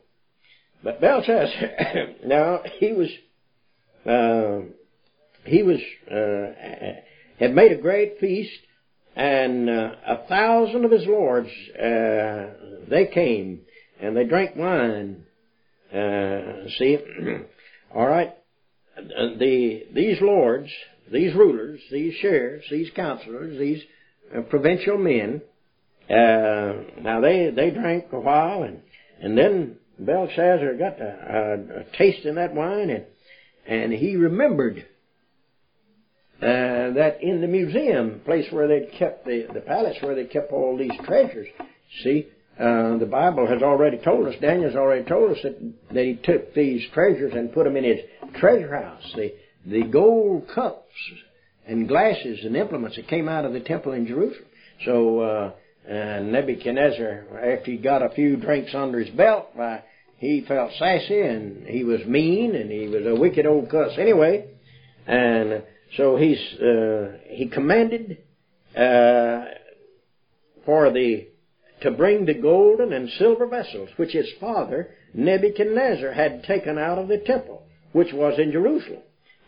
but 0.83 1.01
Belshazzar, 1.01 2.07
now, 2.27 2.61
he 2.79 2.93
was, 2.93 3.09
uh, 4.07 4.67
he 5.45 5.63
was, 5.63 5.79
uh, 6.11 7.01
had 7.39 7.55
made 7.55 7.73
a 7.73 7.81
great 7.81 8.19
feast, 8.21 8.59
and 9.17 9.71
uh, 9.71 9.91
a 10.07 10.27
thousand 10.29 10.85
of 10.85 10.91
his 10.91 11.07
lords, 11.07 11.49
uh, 11.79 12.87
they 12.89 13.11
came, 13.13 13.61
and 14.01 14.17
they 14.17 14.25
drank 14.25 14.57
wine. 14.57 15.25
Uh, 15.93 16.69
see, 16.79 16.99
all 17.95 18.07
right, 18.07 18.35
the, 18.97 19.87
these 19.93 20.21
lords, 20.21 20.71
these 21.11 21.35
rulers, 21.35 21.81
these 21.91 22.15
sheriffs, 22.15 22.67
these 22.71 22.91
counselors, 22.97 23.59
these 23.59 23.83
uh, 24.37 24.41
provincial 24.43 24.99
men, 24.99 25.43
uh, 26.09 26.73
now 27.01 27.21
they, 27.21 27.51
they 27.55 27.71
drank 27.71 28.07
a 28.13 28.21
while 28.21 28.63
and, 28.63 28.83
and 29.21 29.39
then 29.39 29.77
Belshazzar 29.99 30.75
got 30.75 31.01
a, 31.01 31.85
a 31.87 31.97
taste 31.97 32.27
in 32.27 32.35
that 32.35 32.55
wine 32.55 32.91
and, 32.91 33.05
and 33.67 33.93
he 33.93 34.17
remembered 34.17 34.85
uh, 36.45 36.93
that 36.93 37.23
in 37.23 37.41
the 37.41 37.47
museum 37.47 38.21
place 38.23 38.45
where 38.51 38.69
they'd 38.69 38.93
kept 38.99 39.25
the, 39.25 39.47
the 39.55 39.61
palace 39.61 39.97
where 40.03 40.15
they 40.15 40.27
kept 40.27 40.53
all 40.53 40.77
these 40.77 40.93
treasures, 41.07 41.49
see, 42.03 42.27
uh, 42.61 42.99
the 42.99 43.09
Bible 43.11 43.47
has 43.47 43.63
already 43.63 43.97
told 43.97 44.29
us, 44.29 44.35
Daniel's 44.43 44.77
already 44.77 45.07
told 45.07 45.33
us 45.33 45.39
that, 45.43 45.59
that 45.95 46.05
he 46.05 46.21
took 46.23 46.53
these 46.53 46.83
treasures 46.93 47.33
and 47.35 47.51
put 47.55 47.65
them 47.65 47.79
in 47.79 47.85
his 47.85 48.01
treasure 48.39 48.77
house. 48.77 49.11
The, 49.17 49.33
the 49.65 49.85
gold 49.85 50.47
cups 50.55 50.93
and 51.67 51.89
glasses 51.89 52.41
and 52.45 52.57
implements 52.57 52.97
that 52.97 53.09
came 53.09 53.27
out 53.27 53.47
of 53.47 53.55
the 53.55 53.61
temple 53.61 53.93
in 53.93 54.07
Jerusalem. 54.07 54.45
So, 54.85 55.21
uh, 55.21 55.53
uh, 55.89 56.21
Nebuchadnezzar, 56.21 57.57
after 57.57 57.71
he 57.71 57.79
got 57.79 58.03
a 58.03 58.11
few 58.11 58.37
drinks 58.37 58.75
under 58.75 59.01
his 59.01 59.15
belt, 59.15 59.47
why, 59.55 59.83
he 60.19 60.45
felt 60.47 60.73
sassy 60.79 61.21
and 61.23 61.67
he 61.67 61.85
was 61.85 62.05
mean 62.07 62.55
and 62.55 62.71
he 62.71 62.87
was 62.87 63.07
a 63.07 63.19
wicked 63.19 63.47
old 63.47 63.71
cuss 63.71 63.93
anyway. 63.99 64.51
And 65.07 65.63
so 65.97 66.17
he's, 66.17 66.39
uh, 66.61 67.19
he 67.27 67.49
commanded, 67.49 68.19
uh, 68.77 69.45
for 70.65 70.91
the 70.93 71.29
to 71.83 71.91
bring 71.91 72.25
the 72.25 72.35
golden 72.35 72.93
and 72.93 73.11
silver 73.19 73.47
vessels 73.47 73.91
which 73.97 74.13
his 74.13 74.31
father 74.41 74.91
Nebuchadnezzar 75.13 76.13
had 76.13 76.45
taken 76.45 76.79
out 76.79 76.99
of 76.99 77.09
the 77.09 77.19
temple, 77.19 77.63
which 77.93 78.13
was 78.13 78.39
in 78.39 78.53
Jerusalem. 78.53 79.03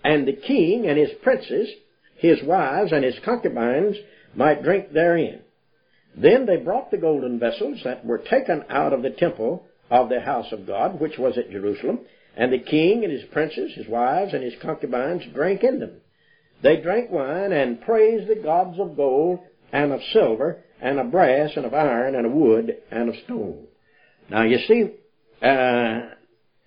And 0.04 0.28
the 0.28 0.34
king 0.34 0.86
and 0.86 0.98
his 0.98 1.10
princes, 1.22 1.68
his 2.16 2.42
wives 2.42 2.92
and 2.92 3.02
his 3.02 3.18
concubines 3.24 3.96
might 4.34 4.62
drink 4.62 4.92
therein. 4.92 5.40
Then 6.16 6.46
they 6.46 6.56
brought 6.56 6.90
the 6.90 6.98
golden 6.98 7.38
vessels 7.38 7.80
that 7.84 8.04
were 8.04 8.18
taken 8.18 8.64
out 8.68 8.92
of 8.92 9.02
the 9.02 9.10
temple 9.10 9.66
of 9.90 10.08
the 10.08 10.20
house 10.20 10.52
of 10.52 10.66
God, 10.66 11.00
which 11.00 11.18
was 11.18 11.36
at 11.38 11.50
Jerusalem, 11.50 12.00
and 12.36 12.52
the 12.52 12.58
king 12.58 13.02
and 13.02 13.12
his 13.12 13.24
princes, 13.32 13.72
his 13.74 13.88
wives, 13.88 14.34
and 14.34 14.42
his 14.42 14.54
concubines 14.60 15.22
drank 15.34 15.64
in 15.64 15.80
them. 15.80 16.00
They 16.62 16.80
drank 16.80 17.10
wine 17.10 17.52
and 17.52 17.80
praised 17.80 18.28
the 18.28 18.42
gods 18.42 18.78
of 18.78 18.96
gold 18.96 19.40
and 19.72 19.92
of 19.92 20.00
silver 20.12 20.64
and 20.80 20.98
of 20.98 21.10
brass 21.10 21.50
and 21.56 21.66
of 21.66 21.74
iron 21.74 22.14
and 22.14 22.26
of 22.26 22.32
wood 22.32 22.76
and 22.90 23.08
of 23.08 23.14
stone. 23.24 23.66
Now 24.30 24.42
you 24.42 24.58
see, 24.66 24.90
uh, 25.42 26.00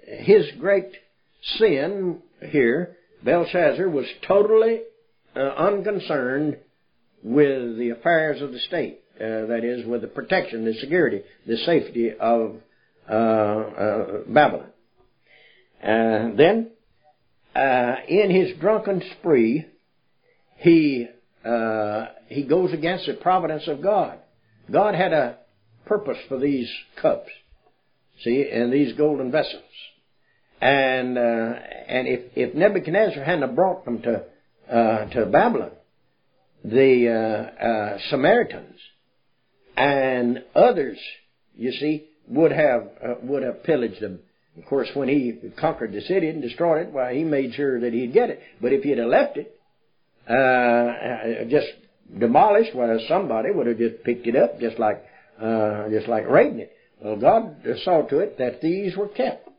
his 0.01 0.45
great 0.59 0.91
sin 1.57 2.21
here, 2.41 2.97
Belshazzar 3.23 3.89
was 3.89 4.05
totally 4.27 4.81
uh, 5.35 5.39
unconcerned 5.39 6.57
with 7.23 7.77
the 7.77 7.89
affairs 7.89 8.41
of 8.41 8.51
the 8.51 8.59
state. 8.59 9.01
Uh, 9.19 9.47
that 9.47 9.65
is, 9.65 9.85
with 9.85 9.99
the 9.99 10.07
protection, 10.07 10.63
the 10.63 10.73
security, 10.75 11.21
the 11.45 11.57
safety 11.57 12.09
of 12.17 12.55
uh, 13.09 13.13
uh, 13.13 14.05
Babylon. 14.27 14.69
Uh, 15.83 16.29
then, 16.37 16.71
in 18.07 18.31
his 18.31 18.57
drunken 18.61 19.03
spree, 19.19 19.65
he 20.59 21.07
uh, 21.45 22.07
he 22.27 22.43
goes 22.43 22.73
against 22.73 23.05
the 23.05 23.13
providence 23.13 23.67
of 23.67 23.81
God. 23.81 24.19
God 24.71 24.93
had 24.93 25.13
a 25.13 25.37
purpose 25.85 26.17
for 26.27 26.37
these 26.37 26.69
cups, 27.01 27.29
see, 28.23 28.49
and 28.51 28.71
these 28.71 28.93
golden 28.95 29.31
vessels. 29.31 29.63
And 30.61 31.17
uh, 31.17 31.21
and 31.21 32.07
if 32.07 32.19
if 32.35 32.55
Nebuchadnezzar 32.55 33.23
hadn't 33.23 33.55
brought 33.55 33.85
them 33.85 34.01
to 34.01 34.23
uh, 34.69 35.05
to 35.11 35.25
Babylon, 35.27 35.71
the 36.63 37.07
uh, 37.07 37.65
uh, 37.65 37.97
Samaritans 38.09 38.77
and 39.77 40.43
others, 40.53 40.97
you 41.55 41.71
see, 41.71 42.09
would 42.27 42.51
have 42.51 42.81
uh, 43.01 43.13
would 43.23 43.43
have 43.43 43.63
pillaged 43.63 44.01
them. 44.01 44.19
Of 44.57 44.65
course, 44.65 44.89
when 44.93 45.07
he 45.07 45.39
conquered 45.57 45.93
the 45.93 46.01
city 46.01 46.27
and 46.27 46.41
destroyed 46.41 46.87
it, 46.87 46.91
why 46.91 47.15
he 47.15 47.23
made 47.23 47.53
sure 47.53 47.79
that 47.79 47.93
he'd 47.93 48.11
get 48.11 48.29
it. 48.29 48.41
But 48.61 48.73
if 48.73 48.83
he'd 48.83 48.97
have 48.97 49.07
left 49.07 49.37
it, 49.37 49.55
uh, 50.29 51.45
just 51.49 51.67
demolished, 52.17 52.75
well, 52.75 52.99
somebody 53.07 53.51
would 53.51 53.67
have 53.67 53.77
just 53.77 54.03
picked 54.03 54.27
it 54.27 54.35
up, 54.35 54.59
just 54.59 54.77
like 54.79 55.03
uh, 55.41 55.89
just 55.89 56.07
like 56.07 56.27
raiding 56.27 56.59
it. 56.59 56.71
Well, 57.01 57.15
God 57.15 57.55
saw 57.83 58.01
to 58.03 58.19
it 58.19 58.37
that 58.37 58.61
these 58.61 58.95
were 58.95 59.07
kept, 59.07 59.49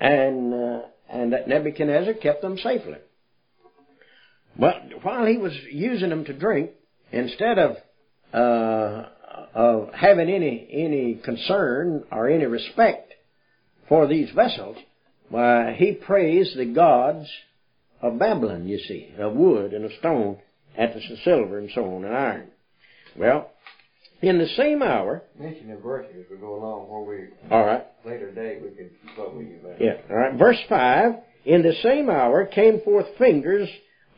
and 0.00 0.54
uh, 0.54 0.80
and 1.08 1.32
that 1.32 1.48
Nebuchadnezzar 1.48 2.14
kept 2.14 2.42
them 2.42 2.56
safely. 2.58 2.96
But 4.58 4.76
while 5.02 5.26
he 5.26 5.36
was 5.36 5.52
using 5.70 6.08
them 6.08 6.24
to 6.24 6.32
drink, 6.32 6.70
instead 7.12 7.58
of 7.58 7.76
uh, 8.32 9.08
of 9.54 9.92
having 9.94 10.30
any 10.30 10.68
any 10.72 11.14
concern 11.22 12.04
or 12.10 12.28
any 12.28 12.46
respect 12.46 13.12
for 13.88 14.06
these 14.06 14.30
vessels, 14.34 14.76
Why, 15.28 15.74
he 15.76 15.92
praised 15.92 16.56
the 16.56 16.64
gods 16.64 17.28
of 18.02 18.18
Babylon, 18.18 18.66
you 18.66 18.78
see, 18.78 19.12
of 19.18 19.34
wood 19.34 19.72
and 19.72 19.84
of 19.84 19.92
stone, 19.98 20.38
at 20.76 20.94
the 20.94 21.00
silver 21.24 21.58
and 21.58 21.70
so 21.74 21.84
on, 21.84 22.04
and 22.04 22.14
iron. 22.14 22.48
Well, 23.16 23.50
in 24.22 24.38
the 24.38 24.48
same 24.56 24.82
hour. 24.82 25.22
Mention 25.38 25.68
the 25.68 25.76
verses 25.76 26.12
as 26.18 26.30
we 26.30 26.36
go 26.36 26.56
along, 26.56 26.88
where 26.88 27.18
we. 27.18 27.50
All 27.50 27.64
right. 27.64 27.84
Later 28.04 28.30
date 28.32 28.62
we 28.62 28.70
can 28.70 28.90
keep 28.90 29.18
up 29.18 29.34
with 29.34 29.46
you. 29.46 29.58
About. 29.62 29.80
Yeah. 29.80 29.96
All 30.10 30.16
right. 30.16 30.38
Verse 30.38 30.58
five. 30.68 31.14
In 31.44 31.62
the 31.62 31.74
same 31.82 32.10
hour 32.10 32.44
came 32.44 32.80
forth 32.80 33.06
fingers 33.18 33.68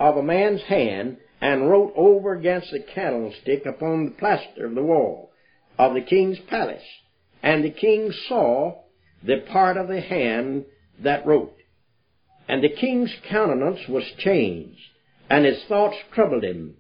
of 0.01 0.17
a 0.17 0.23
man's 0.23 0.63
hand 0.63 1.19
and 1.41 1.69
wrote 1.69 1.93
over 1.95 2.33
against 2.33 2.71
the 2.71 2.81
candlestick 2.95 3.67
upon 3.67 4.07
the 4.07 4.11
plaster 4.13 4.67
of 4.67 4.75
the 4.75 4.83
wall 4.83 5.31
of 5.79 5.95
the 5.95 6.01
king's 6.01 6.39
palace. 6.49 6.83
And 7.43 7.63
the 7.63 7.71
king 7.71 8.13
saw 8.29 8.83
the 9.23 9.45
part 9.53 9.77
of 9.77 9.89
the 9.89 10.01
hand 10.01 10.65
that 11.01 11.27
wrote. 11.27 11.55
And 12.49 12.65
the 12.65 12.71
king's 12.71 13.15
countenance 13.29 13.87
was 13.89 14.05
changed, 14.19 14.81
and 15.29 15.45
his 15.45 15.63
thoughts 15.69 15.97
troubled 16.13 16.43
him, 16.43 16.77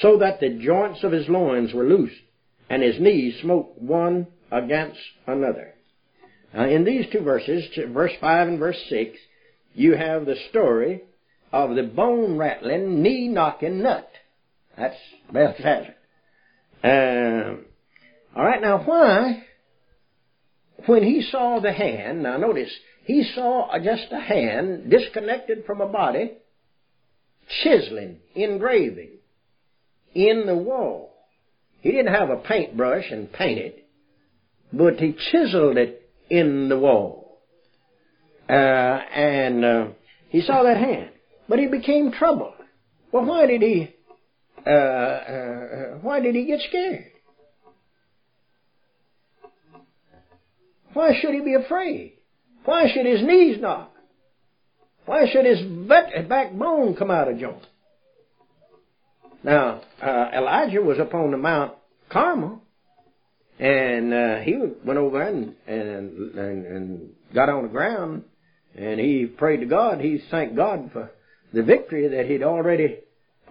so 0.00 0.18
that 0.18 0.40
the 0.40 0.58
joints 0.58 1.04
of 1.04 1.12
his 1.12 1.28
loins 1.28 1.72
were 1.72 1.84
loosed, 1.84 2.20
and 2.68 2.82
his 2.82 2.98
knees 2.98 3.40
smote 3.40 3.80
one 3.80 4.26
against 4.50 4.98
another. 5.26 5.74
Now, 6.52 6.66
in 6.66 6.84
these 6.84 7.06
two 7.12 7.20
verses, 7.20 7.64
verse 7.92 8.12
5 8.20 8.48
and 8.48 8.58
verse 8.58 8.78
6, 8.88 9.16
you 9.74 9.96
have 9.96 10.26
the 10.26 10.36
story 10.50 11.02
of 11.52 11.76
the 11.76 11.82
bone 11.82 12.36
rattling, 12.36 13.02
knee 13.02 13.28
knocking 13.28 13.82
nut. 13.82 14.10
That's 14.76 14.96
Belshazzar. 15.32 15.94
Uh, 16.82 17.56
all 18.34 18.44
right, 18.44 18.60
now 18.60 18.82
why, 18.84 19.44
when 20.86 21.04
he 21.04 21.22
saw 21.22 21.60
the 21.60 21.72
hand, 21.72 22.22
now 22.22 22.38
notice, 22.38 22.72
he 23.04 23.24
saw 23.34 23.76
just 23.78 24.12
a 24.12 24.20
hand 24.20 24.90
disconnected 24.90 25.64
from 25.66 25.80
a 25.80 25.88
body, 25.88 26.32
chiseling, 27.62 28.18
engraving 28.34 29.10
in 30.14 30.46
the 30.46 30.54
wall. 30.54 31.12
He 31.80 31.90
didn't 31.90 32.14
have 32.14 32.30
a 32.30 32.36
paintbrush 32.36 33.10
and 33.10 33.32
paint 33.32 33.58
it, 33.58 33.88
but 34.72 35.00
he 35.00 35.16
chiseled 35.32 35.76
it 35.76 36.08
in 36.30 36.68
the 36.68 36.78
wall. 36.78 37.40
Uh, 38.48 38.52
and 38.52 39.64
uh, 39.64 39.86
he 40.28 40.42
saw 40.42 40.62
that 40.62 40.76
hand, 40.76 41.10
but 41.48 41.58
he 41.58 41.66
became 41.66 42.12
troubled. 42.12 42.54
Well, 43.10 43.24
why 43.24 43.46
did 43.46 43.62
he? 43.62 43.94
Uh, 44.64 44.70
uh 44.70 45.98
why 46.02 46.20
did 46.20 46.36
he 46.36 46.44
get 46.44 46.60
scared? 46.68 47.06
Why 50.92 51.18
should 51.20 51.34
he 51.34 51.40
be 51.40 51.54
afraid? 51.54 52.18
Why 52.64 52.90
should 52.92 53.06
his 53.06 53.22
knees 53.22 53.60
knock? 53.60 53.92
Why 55.04 55.26
should 55.32 55.44
his 55.44 55.60
backbone 55.88 56.94
come 56.94 57.10
out 57.10 57.28
of 57.28 57.38
joint? 57.38 57.66
Now, 59.42 59.80
uh, 60.00 60.30
Elijah 60.32 60.80
was 60.80 60.98
upon 61.00 61.32
the 61.32 61.36
Mount 61.36 61.74
Carmel, 62.08 62.62
and 63.58 64.14
uh, 64.14 64.36
he 64.38 64.56
went 64.84 64.98
over 64.98 65.20
and, 65.20 65.54
and, 65.66 66.36
and, 66.36 66.66
and 66.66 67.10
got 67.34 67.48
on 67.48 67.64
the 67.64 67.68
ground, 67.68 68.22
and 68.76 69.00
he 69.00 69.26
prayed 69.26 69.60
to 69.60 69.66
God. 69.66 70.00
He 70.00 70.22
thanked 70.30 70.54
God 70.54 70.90
for 70.92 71.10
the 71.52 71.64
victory 71.64 72.06
that 72.08 72.26
he'd 72.26 72.44
already 72.44 72.98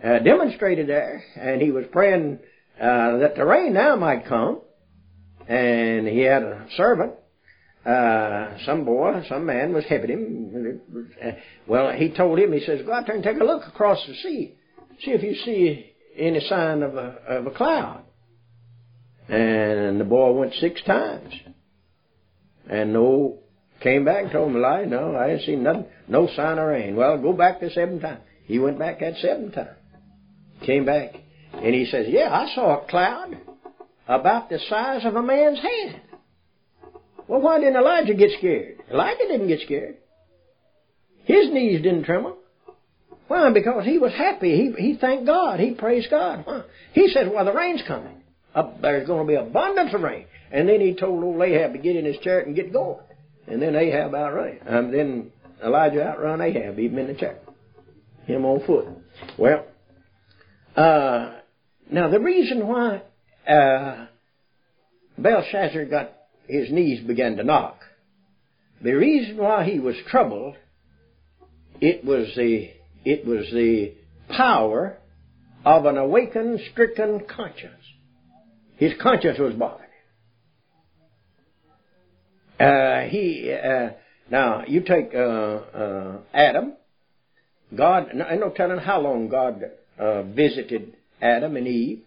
uh, 0.02 0.20
demonstrated 0.20 0.88
there, 0.88 1.22
and 1.36 1.62
he 1.62 1.72
was 1.72 1.86
praying 1.92 2.40
uh, 2.80 3.18
that 3.18 3.36
the 3.36 3.46
rain 3.46 3.74
now 3.74 3.98
might 3.98 4.26
come. 4.26 4.62
And 5.48 6.08
he 6.08 6.20
had 6.20 6.44
a 6.44 6.68
servant 6.78 7.14
uh, 7.86 8.58
some 8.66 8.86
boy, 8.86 9.24
some 9.28 9.46
man 9.46 9.74
was 9.74 9.86
helping 9.86 10.10
him. 10.10 10.82
Well, 11.68 11.92
he 11.94 12.12
told 12.12 12.38
him, 12.38 12.54
he 12.54 12.64
says, 12.64 12.86
go 12.86 12.94
out 12.94 13.08
there 13.08 13.16
and 13.16 13.24
take 13.24 13.40
a 13.40 13.44
look 13.44 13.68
across 13.68 14.06
the 14.06 14.14
sea. 14.16 14.56
See 15.04 15.12
if 15.12 15.24
you 15.24 15.34
see 15.44 15.94
any 16.16 16.42
sign 16.42 16.84
of 16.84 16.96
a, 16.96 17.18
of 17.28 17.48
a 17.48 17.52
cloud. 17.52 18.04
And 19.28 20.00
the 20.00 20.06
boy 20.06 20.34
went 20.34 20.54
six 20.56 20.82
times. 20.84 21.34
And 22.70 22.94
no, 22.94 23.40
came 23.82 24.06
back 24.06 24.24
and 24.24 24.32
told 24.32 24.50
him, 24.50 24.62
lie, 24.62 24.86
no, 24.86 25.16
I 25.16 25.28
didn't 25.30 25.46
seen 25.46 25.64
nothing, 25.64 25.86
no 26.08 26.28
sign 26.36 26.60
of 26.60 26.68
rain. 26.68 26.96
Well, 26.96 27.18
go 27.18 27.34
back 27.34 27.60
the 27.62 27.72
seventh 27.72 28.04
time. 28.04 28.20
He 28.46 28.60
went 28.60 28.78
back 28.78 29.00
that 29.00 29.18
seventh 29.18 29.56
time. 29.56 29.76
Came 30.66 30.86
back. 30.86 31.16
And 31.54 31.74
he 31.74 31.86
says, 31.86 32.06
yeah, 32.10 32.30
I 32.32 32.54
saw 32.54 32.82
a 32.82 32.88
cloud 32.88 33.38
about 34.08 34.50
the 34.50 34.60
size 34.70 35.04
of 35.06 35.16
a 35.16 35.24
man's 35.24 35.60
hand. 35.60 36.02
Well, 37.32 37.40
why 37.40 37.60
didn't 37.60 37.78
Elijah 37.78 38.14
get 38.14 38.32
scared? 38.38 38.80
Elijah 38.92 39.26
didn't 39.26 39.48
get 39.48 39.62
scared. 39.62 39.96
His 41.24 41.50
knees 41.50 41.82
didn't 41.82 42.04
tremble. 42.04 42.36
Why? 43.30 43.54
Because 43.54 43.86
he 43.86 44.00
was 44.00 44.12
happy. 44.12 44.58
He, 44.58 44.84
he 44.88 44.98
thanked 44.98 45.28
God. 45.28 45.62
He 45.62 45.74
praised 45.74 46.10
God. 46.10 46.42
Why? 46.44 46.64
He 46.92 47.08
said, 47.08 47.32
well, 47.32 47.46
the 47.46 47.54
rain's 47.54 47.84
coming. 47.88 48.22
Up, 48.54 48.82
there's 48.82 49.08
going 49.08 49.26
to 49.26 49.32
be 49.32 49.36
abundance 49.36 49.94
of 49.94 50.02
rain. 50.02 50.26
And 50.52 50.68
then 50.68 50.82
he 50.82 50.94
told 50.94 51.24
old 51.24 51.42
Ahab 51.42 51.72
to 51.72 51.80
get 51.80 51.96
in 51.96 52.04
his 52.04 52.18
chariot 52.22 52.48
and 52.48 52.56
get 52.56 52.74
going. 52.74 53.00
And 53.48 53.62
then 53.62 53.78
Ahab 53.78 54.14
outran. 54.14 54.60
Um, 54.68 54.92
then 54.92 55.32
Elijah 55.64 56.06
outrun 56.06 56.42
Ahab, 56.42 56.80
even 56.80 57.00
in 57.00 57.08
the 57.08 57.14
chariot. 57.14 57.48
Him 58.26 58.44
on 58.44 58.60
foot. 58.66 58.88
Well, 59.38 59.64
uh, 60.76 61.36
now 61.90 62.10
the 62.10 62.20
reason 62.20 62.68
why 62.68 63.04
uh, 63.48 64.08
Belshazzar 65.18 65.86
got 65.86 66.12
his 66.48 66.72
knees 66.72 67.06
began 67.06 67.38
to 67.38 67.44
knock. 67.44 67.80
The 68.84 68.94
reason 68.94 69.38
why 69.38 69.66
he 69.66 69.80
was 69.80 69.96
troubled, 70.10 70.56
it 71.80 72.04
was 72.04 72.32
the, 72.36 72.72
it 73.06 73.26
was 73.26 73.46
the 73.52 73.94
power 74.36 74.98
of 75.64 75.86
an 75.86 75.98
awakened, 75.98 76.60
stricken 76.72 77.22
conscience. 77.28 77.74
His 78.78 78.94
conscience 79.02 79.38
was 79.38 79.54
bothered. 79.54 79.88
Uh, 82.60 83.08
he, 83.10 83.52
uh, 83.52 83.90
now, 84.30 84.64
you 84.68 84.82
take 84.82 85.14
uh, 85.14 85.18
uh 85.18 86.18
Adam. 86.34 86.74
God, 87.76 88.10
I 88.22 88.36
no 88.36 88.50
telling 88.50 88.80
how 88.80 89.02
long 89.02 89.30
God 89.30 89.64
uh, 89.98 90.24
visited 90.24 90.96
Adam 91.22 91.56
and 91.56 91.68
Eve, 91.68 92.02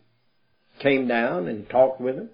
came 0.80 1.08
down 1.08 1.48
and 1.48 1.68
talked 1.68 2.00
with 2.00 2.16
them. 2.16 2.30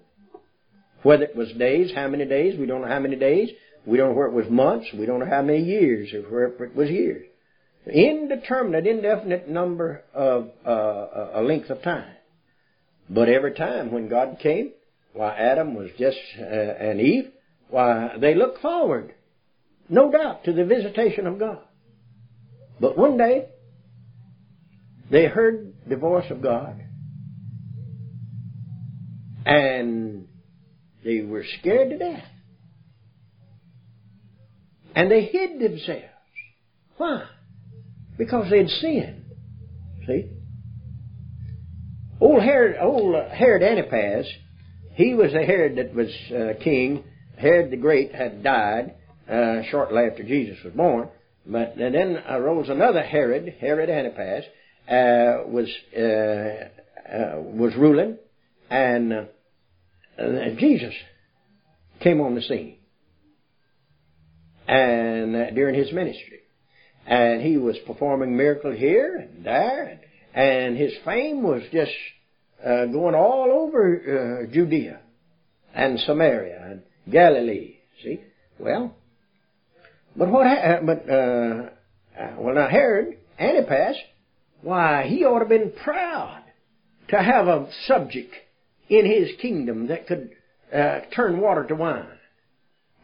Whether 1.03 1.23
it 1.23 1.35
was 1.35 1.51
days, 1.53 1.91
how 1.95 2.07
many 2.07 2.25
days, 2.25 2.59
we 2.59 2.65
don't 2.65 2.81
know 2.81 2.87
how 2.87 2.99
many 2.99 3.15
days. 3.15 3.49
We 3.85 3.97
don't 3.97 4.09
know 4.09 4.15
where 4.15 4.27
it 4.27 4.33
was 4.33 4.49
months. 4.49 4.87
We 4.93 5.05
don't 5.05 5.19
know 5.19 5.25
how 5.29 5.41
many 5.41 5.63
years, 5.63 6.13
or 6.13 6.21
where 6.21 6.45
it 6.45 6.75
was 6.75 6.89
years. 6.89 7.25
Indeterminate, 7.87 8.85
indefinite 8.85 9.49
number 9.49 10.03
of 10.13 10.51
uh, 10.65 11.39
a 11.39 11.41
length 11.41 11.71
of 11.71 11.81
time. 11.81 12.13
But 13.09 13.27
every 13.27 13.53
time 13.53 13.91
when 13.91 14.07
God 14.07 14.37
came, 14.41 14.71
why 15.13 15.35
Adam 15.35 15.73
was 15.73 15.89
just 15.97 16.17
uh, 16.39 16.43
and 16.43 17.01
Eve, 17.01 17.31
why 17.69 18.15
they 18.19 18.35
looked 18.35 18.61
forward, 18.61 19.15
no 19.89 20.11
doubt, 20.11 20.45
to 20.45 20.53
the 20.53 20.65
visitation 20.65 21.25
of 21.25 21.39
God. 21.39 21.59
But 22.79 22.97
one 22.97 23.17
day 23.17 23.47
they 25.09 25.25
heard 25.25 25.73
the 25.87 25.97
voice 25.97 26.29
of 26.29 26.41
God, 26.41 26.83
and 29.45 30.27
they 31.03 31.21
were 31.21 31.43
scared 31.59 31.89
to 31.89 31.97
death. 31.97 32.23
And 34.95 35.09
they 35.09 35.25
hid 35.25 35.59
themselves. 35.59 36.03
Why? 36.97 37.25
Because 38.17 38.49
they'd 38.49 38.69
sinned. 38.69 39.25
See? 40.07 40.29
Old 42.19 42.43
Herod, 42.43 42.77
old 42.79 43.15
Herod 43.31 43.63
Antipas, 43.63 44.27
he 44.93 45.13
was 45.15 45.31
the 45.31 45.43
Herod 45.43 45.77
that 45.77 45.95
was 45.95 46.09
uh, 46.29 46.61
king. 46.63 47.03
Herod 47.37 47.71
the 47.71 47.77
Great 47.77 48.13
had 48.13 48.43
died 48.43 48.93
uh, 49.27 49.63
shortly 49.71 50.03
after 50.03 50.23
Jesus 50.23 50.57
was 50.63 50.73
born. 50.73 51.09
But 51.45 51.75
then 51.77 51.95
arose 52.29 52.69
another 52.69 53.01
Herod, 53.01 53.55
Herod 53.59 53.89
Antipas, 53.89 54.45
uh, 54.87 55.47
was 55.47 55.67
uh, 55.97 56.69
uh, 57.11 57.41
was 57.41 57.75
ruling, 57.75 58.17
and 58.69 59.27
Jesus 60.17 60.93
came 62.01 62.21
on 62.21 62.35
the 62.35 62.41
scene. 62.41 62.77
And 64.67 65.35
uh, 65.35 65.51
during 65.51 65.75
his 65.75 65.91
ministry. 65.91 66.39
And 67.05 67.41
he 67.41 67.57
was 67.57 67.77
performing 67.85 68.37
miracles 68.37 68.77
here 68.77 69.15
and 69.17 69.45
there. 69.45 69.99
And 70.33 70.77
his 70.77 70.93
fame 71.03 71.43
was 71.43 71.63
just 71.71 71.91
uh, 72.63 72.85
going 72.85 73.15
all 73.15 73.49
over 73.51 74.45
uh, 74.47 74.53
Judea 74.53 74.99
and 75.73 75.99
Samaria 75.99 76.67
and 76.71 76.83
Galilee. 77.11 77.75
See? 78.03 78.21
Well, 78.59 78.95
but 80.15 80.29
what, 80.29 80.45
ha- 80.45 80.79
but, 80.85 81.09
uh, 81.09 81.69
uh, 82.19 82.35
well 82.37 82.55
now 82.55 82.67
Herod 82.69 83.17
Antipas, 83.39 83.95
why, 84.61 85.07
he 85.07 85.25
ought 85.25 85.39
to 85.39 85.45
have 85.45 85.49
been 85.49 85.73
proud 85.83 86.43
to 87.09 87.17
have 87.17 87.47
a 87.47 87.67
subject 87.87 88.33
in 88.91 89.05
his 89.05 89.29
kingdom 89.41 89.87
that 89.87 90.05
could 90.05 90.31
uh, 90.73 90.99
turn 91.15 91.39
water 91.39 91.63
to 91.65 91.75
wine, 91.75 92.05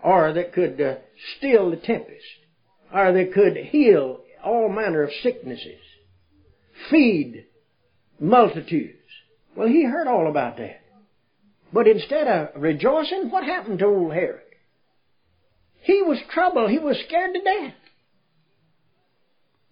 or 0.03 0.33
that 0.33 0.51
could 0.53 0.79
uh, 0.81 0.95
still 1.37 1.71
the 1.71 1.77
tempest, 1.77 2.25
or 2.93 3.13
that 3.13 3.33
could 3.33 3.55
heal 3.55 4.19
all 4.43 4.67
manner 4.67 5.01
of 5.01 5.09
sicknesses, 5.23 5.79
feed 6.89 7.45
multitudes. 8.19 8.97
Well, 9.55 9.69
he 9.69 9.85
heard 9.85 10.07
all 10.07 10.29
about 10.29 10.57
that. 10.57 10.81
But 11.71 11.87
instead 11.87 12.27
of 12.27 12.61
rejoicing, 12.61 13.29
what 13.29 13.45
happened 13.45 13.79
to 13.79 13.85
old 13.85 14.13
Herod? 14.13 14.41
He 15.81 16.01
was 16.01 16.19
troubled. 16.33 16.69
He 16.69 16.79
was 16.79 16.97
scared 17.07 17.33
to 17.33 17.41
death. 17.41 17.73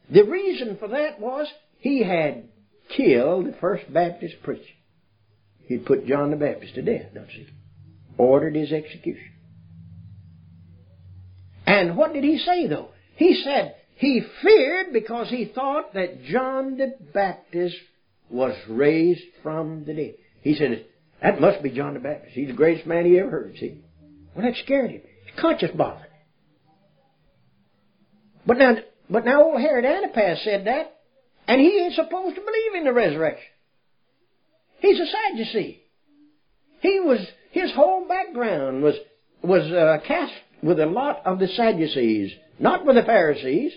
The 0.10 0.24
reason 0.24 0.78
for 0.78 0.88
that 0.88 1.20
was 1.20 1.48
he 1.80 2.04
had 2.04 2.48
killed 2.96 3.48
the 3.48 3.58
first 3.60 3.92
Baptist 3.92 4.36
preacher. 4.44 4.64
He'd 5.68 5.86
put 5.86 6.08
John 6.08 6.32
the 6.32 6.38
Baptist 6.38 6.76
to 6.76 6.82
death, 6.82 7.14
don't 7.14 7.32
you? 7.34 7.48
Ordered 8.18 8.56
his 8.56 8.72
execution. 8.72 9.32
And 11.66 11.98
what 11.98 12.14
did 12.14 12.24
he 12.24 12.38
say 12.38 12.68
though? 12.68 12.90
He 13.16 13.42
said 13.44 13.76
he 13.96 14.22
feared 14.42 14.94
because 14.94 15.30
he 15.30 15.46
thought 15.54 15.94
that 15.94 16.24
John 16.26 16.78
the 16.78 16.96
Baptist 17.14 17.76
was 18.30 18.56
raised 18.70 19.24
from 19.42 19.86
the 19.86 19.94
dead. 19.94 20.16
He 20.42 20.56
said, 20.56 20.86
that 21.22 21.42
must 21.42 21.64
be 21.64 21.72
John 21.72 21.94
the 21.94 22.00
Baptist. 22.00 22.34
He's 22.36 22.48
the 22.48 22.54
greatest 22.54 22.86
man 22.86 23.06
he 23.06 23.18
ever 23.20 23.30
heard, 23.30 23.56
see? 23.60 23.82
Well, 24.36 24.46
that 24.46 24.56
scared 24.64 24.92
him. 24.92 25.02
His 25.26 25.40
conscience 25.40 25.72
bothered. 25.76 26.08
But 28.46 28.58
now, 28.58 28.76
but 29.10 29.26
now 29.26 29.44
old 29.44 29.60
Herod 29.60 29.86
Antipas 29.86 30.44
said 30.44 30.68
that, 30.68 30.98
and 31.48 31.60
he 31.60 31.80
ain't 31.80 31.96
supposed 31.96 32.36
to 32.36 32.42
believe 32.42 32.76
in 32.76 32.84
the 32.84 32.94
resurrection. 32.94 33.48
He's 34.86 35.00
a 35.00 35.06
Sadducee. 35.08 35.82
He 36.82 37.00
was, 37.00 37.20
his 37.52 37.72
whole 37.74 38.08
background 38.08 38.84
was, 38.84 38.94
was 39.42 39.64
uh, 39.72 39.98
cast 40.08 40.34
with 40.62 40.80
a 40.80 40.86
lot 40.86 41.26
of 41.26 41.40
the 41.40 41.48
Sadducees. 41.48 42.32
Not 42.60 42.86
with 42.86 42.96
the 42.96 43.02
Pharisees, 43.02 43.72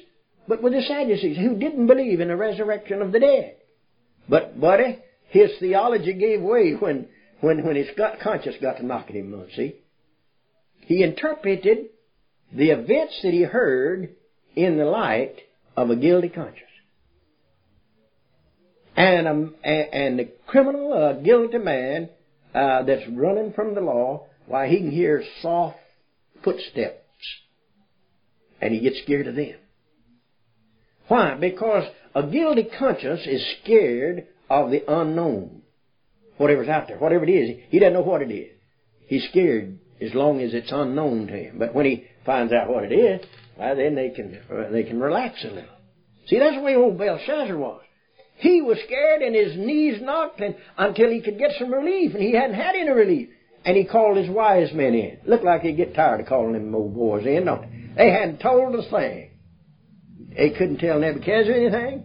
but 0.46 0.62
with 0.62 0.74
the 0.74 0.82
Sadducees 0.82 1.38
who 1.38 1.56
didn't 1.56 1.86
believe 1.86 2.20
in 2.20 2.28
the 2.28 2.36
resurrection 2.36 3.00
of 3.00 3.12
the 3.12 3.20
dead. 3.20 3.56
But, 4.28 4.60
buddy, 4.60 4.98
his 5.30 5.50
theology 5.58 6.12
gave 6.12 6.42
way 6.42 6.72
when, 6.72 7.08
when, 7.40 7.64
when 7.64 7.76
his 7.76 7.88
gut 7.96 8.18
conscience 8.22 8.56
got 8.60 8.76
to 8.76 8.84
knocking 8.84 9.16
him 9.16 9.46
see? 9.56 9.76
He 10.80 11.02
interpreted 11.02 11.86
the 12.52 12.68
events 12.68 13.18
that 13.22 13.32
he 13.32 13.44
heard 13.44 14.10
in 14.54 14.76
the 14.76 14.84
light 14.84 15.36
of 15.74 15.88
a 15.88 15.96
guilty 15.96 16.28
conscience. 16.28 16.67
And, 18.98 19.28
um, 19.28 19.54
and, 19.62 19.94
and 19.94 20.18
the 20.18 20.28
criminal, 20.48 20.92
uh, 20.92 21.12
guilty 21.22 21.58
man 21.58 22.08
uh, 22.52 22.82
that's 22.82 23.08
running 23.08 23.52
from 23.52 23.76
the 23.76 23.80
law, 23.80 24.26
why 24.46 24.66
he 24.66 24.78
can 24.78 24.90
hear 24.90 25.22
soft 25.40 25.78
footsteps, 26.42 27.04
and 28.60 28.74
he 28.74 28.80
gets 28.80 29.00
scared 29.04 29.28
of 29.28 29.36
them. 29.36 29.54
Why? 31.06 31.36
Because 31.36 31.84
a 32.12 32.26
guilty 32.26 32.68
conscience 32.76 33.20
is 33.24 33.46
scared 33.62 34.26
of 34.50 34.72
the 34.72 34.82
unknown. 34.92 35.62
Whatever's 36.36 36.68
out 36.68 36.88
there, 36.88 36.98
whatever 36.98 37.24
it 37.24 37.30
is, 37.30 37.56
he 37.68 37.78
doesn't 37.78 37.92
know 37.92 38.00
what 38.00 38.22
it 38.22 38.32
is. 38.32 38.50
He's 39.06 39.28
scared 39.30 39.78
as 40.00 40.12
long 40.12 40.40
as 40.40 40.54
it's 40.54 40.72
unknown 40.72 41.28
to 41.28 41.34
him. 41.34 41.58
But 41.60 41.72
when 41.72 41.86
he 41.86 42.04
finds 42.26 42.52
out 42.52 42.68
what 42.68 42.82
it 42.82 42.92
is, 42.92 43.24
well, 43.56 43.76
then 43.76 43.94
they 43.94 44.10
can 44.10 44.40
they 44.72 44.82
can 44.82 44.98
relax 44.98 45.44
a 45.44 45.48
little. 45.48 45.70
See, 46.26 46.40
that's 46.40 46.56
the 46.56 46.62
way 46.62 46.74
old 46.74 46.98
Belshazzar 46.98 47.56
was. 47.56 47.82
He 48.38 48.62
was 48.62 48.78
scared 48.84 49.22
and 49.22 49.34
his 49.34 49.56
knees 49.56 50.00
knocked 50.00 50.40
and, 50.40 50.54
until 50.76 51.10
he 51.10 51.20
could 51.20 51.38
get 51.38 51.52
some 51.58 51.72
relief, 51.72 52.14
and 52.14 52.22
he 52.22 52.32
hadn't 52.32 52.54
had 52.54 52.76
any 52.76 52.90
relief. 52.90 53.30
And 53.64 53.76
he 53.76 53.84
called 53.84 54.16
his 54.16 54.30
wise 54.30 54.72
men 54.72 54.94
in. 54.94 55.18
Looked 55.26 55.44
like 55.44 55.62
he'd 55.62 55.76
get 55.76 55.94
tired 55.94 56.20
of 56.20 56.26
calling 56.26 56.52
them 56.52 56.74
old 56.74 56.94
boys 56.94 57.26
in, 57.26 57.46
don't 57.46 57.62
they? 57.62 58.04
They 58.04 58.10
hadn't 58.10 58.38
told 58.38 58.76
a 58.76 58.88
thing. 58.88 59.30
They 60.36 60.50
couldn't 60.50 60.78
tell 60.78 61.00
Nebuchadnezzar 61.00 61.52
anything. 61.52 62.04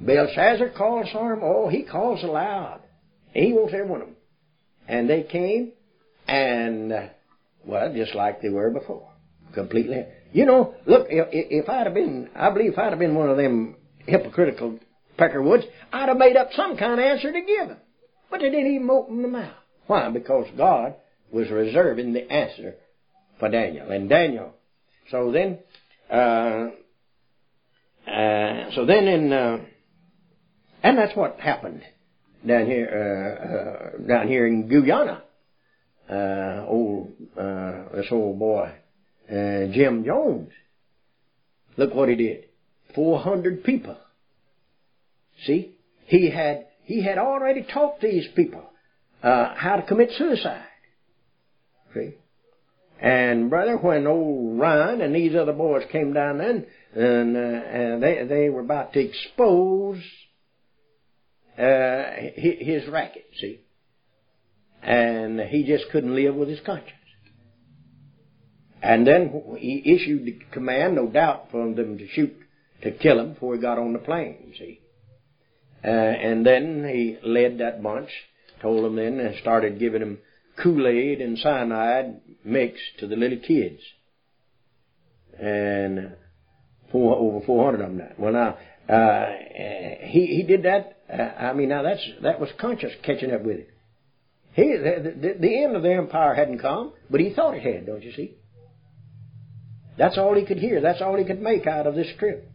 Belshazzar 0.00 0.70
calls 0.70 1.08
for 1.12 1.34
him. 1.34 1.40
Oh, 1.42 1.68
he 1.68 1.82
calls 1.82 2.22
aloud. 2.22 2.80
He 3.34 3.52
wants 3.52 3.74
every 3.74 3.86
one 3.86 4.00
of 4.00 4.06
them. 4.06 4.16
And 4.88 5.10
they 5.10 5.22
came, 5.22 5.72
and, 6.26 6.92
uh, 6.92 7.06
well, 7.66 7.92
just 7.94 8.14
like 8.14 8.40
they 8.40 8.48
were 8.48 8.70
before. 8.70 9.10
Completely. 9.52 10.06
You 10.32 10.46
know, 10.46 10.74
look, 10.86 11.08
if, 11.10 11.28
if 11.30 11.68
I'd 11.68 11.86
have 11.86 11.94
been, 11.94 12.30
I 12.34 12.48
believe 12.50 12.72
if 12.72 12.78
I'd 12.78 12.90
have 12.90 12.98
been 12.98 13.14
one 13.14 13.28
of 13.28 13.36
them 13.36 13.76
hypocritical 14.06 14.78
Peckerwoods, 15.18 15.64
I'd 15.92 16.08
have 16.08 16.16
made 16.16 16.36
up 16.36 16.50
some 16.54 16.76
kind 16.76 16.92
of 16.92 16.98
answer 17.00 17.32
to 17.32 17.40
give 17.40 17.68
him. 17.68 17.76
But 18.30 18.40
they 18.40 18.50
didn't 18.50 18.74
even 18.74 18.90
open 18.90 19.22
the 19.22 19.28
mouth. 19.28 19.54
Why? 19.86 20.08
Because 20.10 20.46
God 20.56 20.94
was 21.32 21.50
reserving 21.50 22.12
the 22.12 22.30
answer 22.30 22.74
for 23.38 23.48
Daniel. 23.48 23.90
And 23.90 24.08
Daniel, 24.08 24.54
so 25.10 25.32
then, 25.32 25.58
uh, 26.10 26.68
uh, 28.10 28.70
so 28.74 28.84
then 28.86 29.08
in, 29.08 29.32
uh, 29.32 29.58
and 30.82 30.98
that's 30.98 31.16
what 31.16 31.40
happened 31.40 31.82
down 32.46 32.66
here, 32.66 33.94
uh, 33.98 34.04
uh, 34.04 34.06
down 34.06 34.28
here 34.28 34.46
in 34.46 34.68
Guyana. 34.68 35.22
Uh, 36.08 36.64
old, 36.66 37.12
this 37.94 38.06
old 38.10 38.38
boy, 38.38 38.72
Jim 39.28 40.04
Jones. 40.06 40.50
Look 41.76 41.94
what 41.94 42.08
he 42.08 42.14
did. 42.14 42.46
400 42.94 43.62
people. 43.62 43.96
See? 45.46 45.74
He 46.06 46.30
had, 46.30 46.66
he 46.84 47.02
had 47.02 47.18
already 47.18 47.62
taught 47.62 48.00
these 48.00 48.26
people 48.34 48.64
uh, 49.22 49.54
how 49.54 49.76
to 49.76 49.82
commit 49.82 50.10
suicide. 50.16 50.64
See? 51.94 52.14
And 53.00 53.48
brother, 53.48 53.76
when 53.76 54.06
old 54.06 54.58
Ryan 54.58 55.00
and 55.00 55.14
these 55.14 55.34
other 55.36 55.52
boys 55.52 55.84
came 55.92 56.12
down 56.12 56.38
then, 56.38 56.66
and, 56.94 57.36
uh, 57.36 57.40
and 57.40 58.02
they 58.02 58.24
they 58.24 58.48
were 58.48 58.60
about 58.60 58.92
to 58.94 59.00
expose 59.00 60.02
uh, 61.56 62.02
his 62.34 62.88
racket, 62.88 63.26
see, 63.38 63.60
and 64.82 65.40
he 65.40 65.62
just 65.62 65.84
couldn't 65.92 66.14
live 66.14 66.34
with 66.34 66.48
his 66.48 66.60
conscience. 66.66 66.94
And 68.82 69.06
then 69.06 69.56
he 69.58 69.82
issued 69.84 70.24
the 70.24 70.38
command, 70.52 70.96
no 70.96 71.06
doubt, 71.08 71.48
for 71.50 71.72
them 71.72 71.98
to 71.98 72.08
shoot 72.08 72.36
to 72.82 72.92
kill 72.92 73.20
him 73.20 73.34
before 73.34 73.54
he 73.54 73.60
got 73.60 73.78
on 73.78 73.92
the 73.92 73.98
plane. 73.98 74.54
See, 74.58 74.80
uh, 75.84 75.88
and 75.88 76.44
then 76.44 76.84
he 76.84 77.18
led 77.22 77.58
that 77.58 77.82
bunch 77.82 78.10
told 78.60 78.84
them 78.84 78.96
then 78.96 79.20
and 79.20 79.36
started 79.40 79.78
giving 79.78 80.00
them 80.00 80.18
Kool-Aid 80.62 81.20
and 81.20 81.38
cyanide 81.38 82.20
mixed 82.44 82.98
to 82.98 83.06
the 83.06 83.16
little 83.16 83.38
kids. 83.38 83.80
And 85.38 86.16
four, 86.90 87.16
over 87.16 87.44
400 87.46 87.80
of 87.80 87.88
them 87.90 87.98
died. 87.98 88.14
Well 88.18 88.32
now, 88.32 88.58
uh, 88.92 89.26
he, 90.06 90.26
he 90.26 90.44
did 90.46 90.64
that, 90.64 90.98
uh, 91.12 91.42
I 91.44 91.52
mean 91.52 91.68
now 91.68 91.82
that's, 91.82 92.04
that 92.22 92.40
was 92.40 92.50
conscious 92.58 92.92
catching 93.02 93.32
up 93.32 93.42
with 93.42 93.58
him. 93.58 93.66
He, 94.54 94.76
the, 94.76 95.14
the, 95.16 95.34
the 95.38 95.62
end 95.62 95.76
of 95.76 95.82
the 95.82 95.92
empire 95.92 96.34
hadn't 96.34 96.58
come, 96.58 96.92
but 97.08 97.20
he 97.20 97.32
thought 97.32 97.54
it 97.54 97.62
had, 97.62 97.86
don't 97.86 98.02
you 98.02 98.12
see? 98.12 98.34
That's 99.96 100.18
all 100.18 100.34
he 100.34 100.46
could 100.46 100.58
hear. 100.58 100.80
That's 100.80 101.00
all 101.00 101.16
he 101.16 101.24
could 101.24 101.40
make 101.40 101.66
out 101.66 101.86
of 101.86 101.94
this 101.94 102.08
trip. 102.18 102.50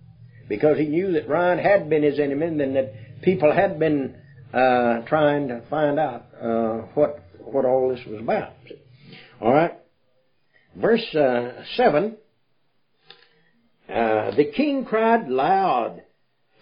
Because 0.49 0.77
he 0.77 0.85
knew 0.85 1.13
that 1.13 1.29
Ryan 1.29 1.59
had 1.59 1.89
been 1.89 2.03
his 2.03 2.19
enemy 2.19 2.47
and 2.47 2.75
that 2.75 2.93
people 3.23 3.53
had 3.53 3.79
been 3.79 4.15
uh, 4.53 5.01
trying 5.07 5.47
to 5.47 5.61
find 5.69 5.99
out 5.99 6.25
uh, 6.41 6.87
what 6.93 7.19
what 7.39 7.65
all 7.65 7.89
this 7.89 8.05
was 8.05 8.19
about. 8.19 8.53
All 9.41 9.53
right, 9.53 9.73
verse 10.75 11.15
uh, 11.15 11.63
seven. 11.75 12.17
Uh, 13.89 14.35
the 14.35 14.51
king 14.55 14.85
cried 14.85 15.27
loud 15.27 16.01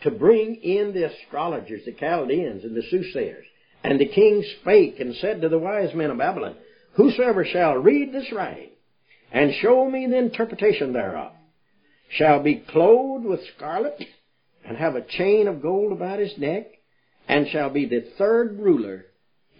to 0.03 0.11
bring 0.11 0.55
in 0.55 0.93
the 0.93 1.05
astrologers, 1.05 1.81
the 1.85 1.93
Chaldeans, 1.93 2.63
and 2.63 2.75
the 2.75 2.83
soothsayers. 2.89 3.45
And 3.83 3.99
the 3.99 4.07
king 4.07 4.43
spake 4.59 4.99
and 4.99 5.15
said 5.15 5.41
to 5.41 5.49
the 5.49 5.57
wise 5.57 5.93
men 5.93 6.11
of 6.11 6.17
Babylon, 6.17 6.55
Whosoever 6.93 7.45
shall 7.45 7.75
read 7.75 8.11
this 8.11 8.31
writing 8.31 8.71
and 9.31 9.53
show 9.61 9.89
me 9.89 10.07
the 10.07 10.17
interpretation 10.17 10.93
thereof 10.93 11.31
shall 12.09 12.43
be 12.43 12.55
clothed 12.55 13.25
with 13.25 13.39
scarlet 13.55 14.03
and 14.65 14.77
have 14.77 14.95
a 14.95 15.01
chain 15.01 15.47
of 15.47 15.61
gold 15.61 15.91
about 15.91 16.19
his 16.19 16.37
neck 16.37 16.67
and 17.27 17.47
shall 17.49 17.69
be 17.69 17.85
the 17.85 18.11
third 18.17 18.59
ruler 18.59 19.05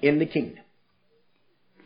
in 0.01 0.19
the 0.19 0.25
kingdom. 0.25 0.63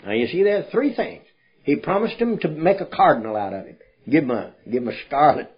Now 0.06 0.14
you 0.14 0.28
see 0.28 0.44
there 0.44 0.60
are 0.60 0.72
three 0.72 0.96
things. 0.96 1.24
He 1.64 1.76
promised 1.78 2.16
him 2.16 2.38
to 2.40 2.48
make 2.48 2.80
a 2.80 2.86
cardinal 2.86 3.36
out 3.36 3.54
of 3.54 3.66
him. 3.66 3.78
Give 4.10 4.24
him 4.24 4.32
a, 4.32 4.54
give 4.70 4.84
him 4.84 4.90
a 4.90 5.06
scarlet, 5.08 5.52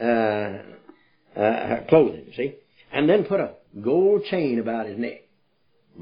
uh, 0.00 1.38
uh, 1.38 1.84
clothing, 1.88 2.32
see? 2.34 2.54
And 2.92 3.08
then 3.08 3.24
put 3.24 3.40
a 3.40 3.54
gold 3.82 4.24
chain 4.30 4.58
about 4.58 4.86
his 4.86 4.98
neck. 4.98 5.22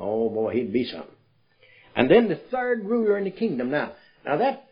Oh 0.00 0.30
boy, 0.30 0.52
he'd 0.54 0.72
be 0.72 0.84
something. 0.84 1.10
And 1.96 2.10
then 2.10 2.28
the 2.28 2.40
third 2.50 2.84
ruler 2.84 3.18
in 3.18 3.24
the 3.24 3.30
kingdom. 3.30 3.70
Now, 3.70 3.92
now 4.24 4.36
that, 4.38 4.68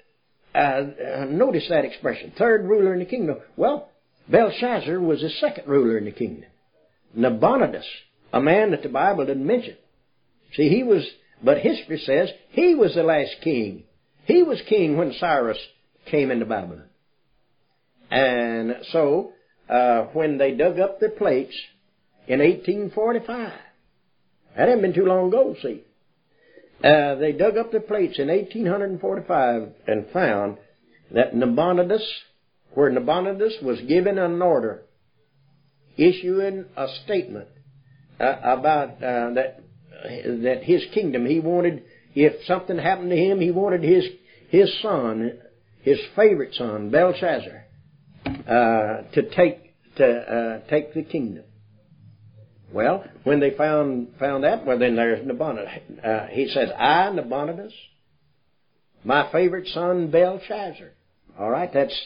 uh, 0.55 0.59
uh 0.59 1.25
notice 1.27 1.67
that 1.69 1.85
expression, 1.85 2.33
third 2.39 2.65
ruler 2.65 2.93
in 2.93 3.01
the 3.01 3.07
kingdom. 3.07 3.39
Well, 3.57 3.90
Belshazzar 4.31 5.01
was 5.01 5.21
the 5.21 5.31
second 5.41 5.67
ruler 5.67 5.99
in 5.99 6.05
the 6.05 6.13
kingdom. 6.13 6.49
Nabonidus 7.15 7.87
a 8.33 8.41
man 8.41 8.71
that 8.71 8.83
the 8.83 8.89
Bible 8.89 9.27
didn't 9.27 9.47
mention. 9.47 9.77
See, 10.55 10.69
he 10.69 10.83
was, 10.83 11.07
but 11.43 11.59
history 11.59 12.03
says 12.05 12.31
he 12.51 12.75
was 12.75 12.95
the 12.95 13.03
last 13.03 13.37
king. 13.43 13.85
He 14.25 14.43
was 14.43 14.61
king 14.69 14.97
when 14.97 15.13
Cyrus 15.19 15.59
came 16.07 16.31
into 16.31 16.47
Babylon. 16.47 16.85
And 18.11 18.77
so, 18.93 19.33
uh, 19.69 20.03
when 20.13 20.39
they 20.39 20.53
dug 20.53 20.79
up 20.79 21.01
the 21.01 21.09
plates 21.09 21.55
in 22.27 22.41
1845, 22.41 23.53
that 24.57 24.69
hadn't 24.69 24.83
been 24.83 24.95
too 24.95 25.07
long 25.07 25.29
ago, 25.29 25.55
see. 25.63 25.83
Uh, 26.83 27.17
they 27.17 27.33
dug 27.33 27.57
up 27.57 27.73
the 27.73 27.81
plates 27.81 28.19
in 28.19 28.29
1845 28.29 29.69
and 29.87 30.07
found 30.13 30.57
that 31.13 31.35
Nabonidus, 31.35 32.03
where 32.75 32.91
Nabonidus 32.91 33.55
was 33.63 33.81
given 33.83 34.19
an 34.19 34.41
order, 34.41 34.83
issuing 35.97 36.67
a 36.77 36.87
statement 37.05 37.49
uh, 38.19 38.37
about 38.43 39.03
uh, 39.03 39.35
that 39.35 39.63
that 40.03 40.61
his 40.63 40.85
kingdom, 40.95 41.27
he 41.27 41.41
wanted 41.41 41.83
if 42.15 42.45
something 42.47 42.79
happened 42.79 43.11
to 43.11 43.17
him, 43.17 43.41
he 43.41 43.51
wanted 43.51 43.83
his 43.83 44.05
his 44.49 44.71
son, 44.83 45.39
his 45.83 45.99
favorite 46.17 46.55
son, 46.55 46.91
Belshazzar, 46.91 47.65
uh, 48.27 49.03
to 49.13 49.31
take 49.35 49.75
to 49.97 50.07
uh, 50.07 50.69
take 50.69 50.95
the 50.95 51.03
kingdom. 51.03 51.45
Well, 52.73 53.05
when 53.25 53.41
they 53.41 53.51
found 53.51 54.15
found 54.19 54.45
that, 54.45 54.65
well 54.65 54.79
then 54.79 54.97
there's 54.97 55.27
Nabonidus. 55.27 55.69
Uh, 56.05 56.27
he 56.29 56.49
says, 56.49 56.71
"I, 56.77 57.11
Nabonidus, 57.11 57.73
my 59.05 59.31
favorite 59.33 59.69
son 59.69 60.11
Belshazzar." 60.11 60.91
All 61.39 61.51
right, 61.51 61.73
that's 61.73 61.97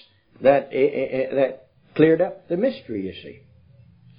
that 0.40 0.70
eh, 0.72 1.34
that 1.34 1.68
cleared 1.94 2.20
up 2.20 2.48
the 2.48 2.56
mystery. 2.56 3.06
You 3.06 3.12
see. 3.22 3.40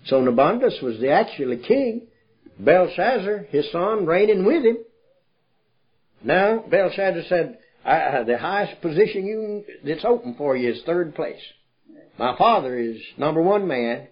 So 0.05 0.21
Nabonidus 0.21 0.81
was 0.81 0.99
the 0.99 1.11
actually 1.11 1.57
king. 1.57 2.07
Belshazzar, 2.57 3.47
his 3.49 3.69
son, 3.71 4.05
reigning 4.05 4.45
with 4.45 4.63
him. 4.63 4.77
Now 6.23 6.63
Belshazzar 6.69 7.23
said, 7.27 7.57
"The 7.83 8.37
highest 8.39 8.81
position 8.81 9.25
you 9.25 9.65
that's 9.83 10.05
open 10.05 10.35
for 10.35 10.55
you 10.55 10.71
is 10.71 10.81
third 10.83 11.15
place. 11.15 11.41
My 12.17 12.37
father 12.37 12.77
is 12.77 12.97
number 13.17 13.41
one 13.41 13.67
man." 13.67 14.07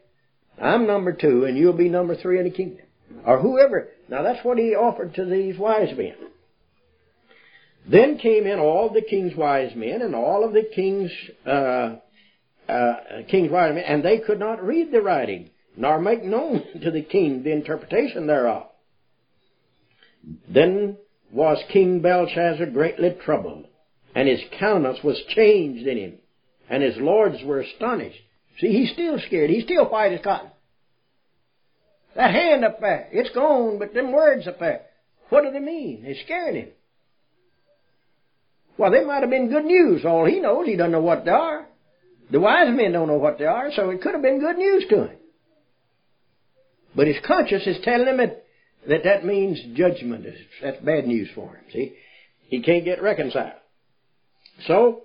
I'm 0.62 0.86
number 0.86 1.14
two, 1.14 1.46
and 1.46 1.58
you'll 1.58 1.74
be 1.74 1.90
number 1.90 2.16
three 2.16 2.38
in 2.38 2.46
the 2.46 2.52
kingdom. 2.52 2.86
Or 3.26 3.40
whoever. 3.40 3.90
Now 4.10 4.24
that's 4.24 4.44
what 4.44 4.58
he 4.58 4.76
offered 4.76 5.16
to 5.16 5.26
these 5.26 5.58
wise 5.58 5.96
men. 5.98 6.16
Then 7.86 8.18
came 8.18 8.48
in 8.48 8.60
all 8.60 8.90
the 8.90 9.02
king's 9.02 9.36
wise 9.36 9.76
men 9.76 10.02
and 10.02 10.16
all 10.16 10.44
of 10.44 10.54
the 10.54 10.64
king's 10.74 11.12
uh, 11.46 11.96
uh, 12.70 12.94
king's 13.30 13.52
wise 13.52 13.76
men, 13.76 13.84
and 13.84 14.04
they 14.04 14.20
could 14.20 14.40
not 14.40 14.64
read 14.64 14.92
the 14.92 15.02
writing 15.02 15.50
nor 15.76 16.00
make 16.00 16.24
known 16.24 16.64
to 16.84 16.92
the 16.92 17.02
king 17.02 17.44
the 17.44 17.52
interpretation 17.52 18.28
thereof. 18.28 18.68
Then 20.48 20.98
was 21.32 21.62
King 21.72 22.02
Belshazzar 22.02 22.68
greatly 22.68 23.16
troubled, 23.26 23.66
and 24.16 24.28
his 24.28 24.42
countenance 24.60 25.04
was 25.04 25.22
changed 25.30 25.86
in 25.88 25.98
him, 25.98 26.14
and 26.70 26.84
his 26.84 26.96
lords 26.98 27.44
were 27.44 27.60
astonished. 27.60 28.20
See, 28.60 28.72
he's 28.72 28.94
still 28.94 29.20
scared. 29.20 29.50
He's 29.50 29.66
still 29.66 29.86
white 29.86 30.14
as 30.14 30.22
cotton. 30.24 30.52
That 32.16 32.32
hand 32.32 32.64
up 32.64 32.80
there, 32.80 33.10
it's 33.12 33.32
gone, 33.32 33.80
but 33.80 33.94
them 33.94 34.12
words 34.12 34.48
up 34.48 34.60
there, 34.60 34.84
what 35.30 35.42
do 35.42 35.52
they 35.52 35.60
mean? 35.60 36.04
They 36.04 36.16
scared 36.24 36.56
him. 36.56 36.70
Well, 38.78 38.92
they 38.92 39.04
might 39.04 39.22
have 39.22 39.30
been 39.30 39.50
good 39.50 39.66
news. 39.66 40.04
All 40.06 40.26
he 40.26 40.40
knows, 40.40 40.66
he 40.66 40.76
doesn't 40.76 40.92
know 40.92 41.02
what 41.02 41.26
they 41.26 41.32
are. 41.32 41.68
The 42.32 42.40
wise 42.40 42.70
men 42.70 42.94
don't 42.94 43.08
know 43.08 43.18
what 43.18 43.38
they 43.38 43.46
are, 43.46 43.72
so 43.76 43.90
it 43.90 44.02
could 44.02 44.14
have 44.14 44.22
been 44.22 44.40
good 44.40 44.58
news 44.58 44.86
to 44.90 45.08
him. 45.08 45.18
But 46.96 47.08
his 47.08 47.18
conscience 47.26 47.68
is 47.68 47.78
telling 47.84 48.08
him 48.08 48.18
that 48.18 48.44
that, 48.88 49.04
that 49.04 49.26
means 49.26 49.62
judgment. 49.76 50.26
That's 50.62 50.82
bad 50.84 51.08
news 51.08 51.30
for 51.36 51.56
him, 51.56 51.64
see? 51.72 51.94
He 52.48 52.62
can't 52.62 52.86
get 52.86 53.02
reconciled. 53.02 53.54
So, 54.68 55.04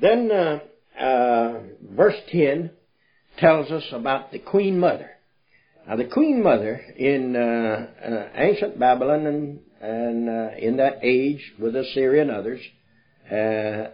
then, 0.00 0.30
uh, 0.30 0.60
uh, 1.00 1.60
verse 1.94 2.16
10 2.30 2.70
tells 3.38 3.70
us 3.70 3.84
about 3.92 4.32
the 4.32 4.38
Queen 4.38 4.78
Mother. 4.78 5.10
Now, 5.86 5.96
the 5.96 6.04
Queen 6.04 6.42
Mother 6.42 6.80
in 6.96 7.34
uh, 7.34 7.86
uh, 8.04 8.28
ancient 8.34 8.78
Babylon 8.78 9.26
and, 9.26 9.60
and 9.80 10.28
uh, 10.28 10.56
in 10.58 10.76
that 10.76 10.98
age 11.02 11.52
with 11.58 11.74
Assyria 11.74 12.22
and 12.22 12.30
others, 12.30 12.60
uh, 13.30 13.90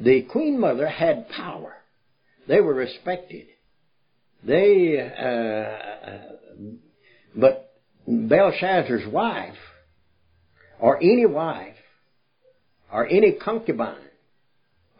the 0.00 0.22
Queen 0.30 0.58
Mother 0.58 0.88
had 0.88 1.28
power. 1.28 1.74
They 2.46 2.60
were 2.60 2.74
respected. 2.74 3.46
They, 4.42 4.98
uh, 5.00 6.18
but 7.34 7.72
Belshazzar's 8.06 9.10
wife, 9.10 9.56
or 10.78 10.98
any 10.98 11.26
wife, 11.26 11.76
or 12.92 13.06
any 13.06 13.32
concubine 13.32 13.96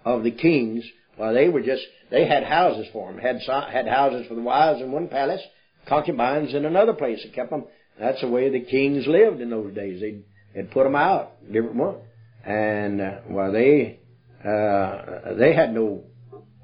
of 0.05 0.25
the 0.25 0.31
kings, 0.31 0.85
well, 1.19 1.35
they 1.35 1.49
were 1.49 1.61
just, 1.61 1.83
they 2.11 2.27
had 2.27 2.45
houses 2.45 2.87
for 2.93 3.13
them. 3.13 3.21
Had, 3.21 3.41
had 3.71 3.87
houses 3.87 4.27
for 4.27 4.35
the 4.35 4.41
wives 4.41 4.81
in 4.81 4.91
one 4.91 5.09
palace, 5.09 5.43
concubines 5.87 6.55
in 6.55 6.65
another 6.65 6.95
place. 6.95 7.21
They 7.23 7.31
kept 7.31 7.51
them. 7.51 7.65
That's 7.99 8.21
the 8.21 8.29
way 8.29 8.51
the 8.51 8.61
kings 8.61 9.07
lived 9.07 9.41
in 9.41 9.51
those 9.51 9.75
days. 9.75 10.01
They'd, 10.01 10.25
they'd 10.55 10.71
put 10.71 10.85
them 10.85 10.97
out, 10.97 11.33
different 11.47 11.77
one. 11.77 11.97
And, 12.47 13.01
uh, 13.01 13.19
well, 13.29 13.53
they, 13.53 14.01
uh, 14.45 15.35
they 15.35 15.55
had 15.55 15.73
no, 15.73 16.05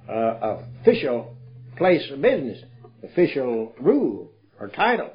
uh, 0.08 0.58
official 0.80 1.36
place 1.76 2.02
of 2.10 2.20
business, 2.20 2.58
official 3.02 3.72
rule 3.80 4.30
or 4.58 4.68
title. 4.68 5.10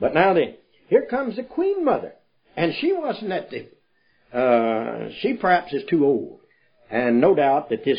But 0.00 0.14
now 0.14 0.34
then, 0.34 0.54
here 0.88 1.06
comes 1.10 1.36
the 1.36 1.42
queen 1.42 1.84
mother. 1.84 2.14
And 2.56 2.72
she 2.80 2.92
wasn't 2.92 3.32
at 3.32 3.50
the, 3.50 4.36
uh, 4.36 5.10
she 5.20 5.34
perhaps 5.34 5.72
is 5.72 5.82
too 5.88 6.04
old. 6.04 6.40
And 6.90 7.20
no 7.20 7.34
doubt 7.34 7.68
that 7.68 7.84
this 7.84 7.98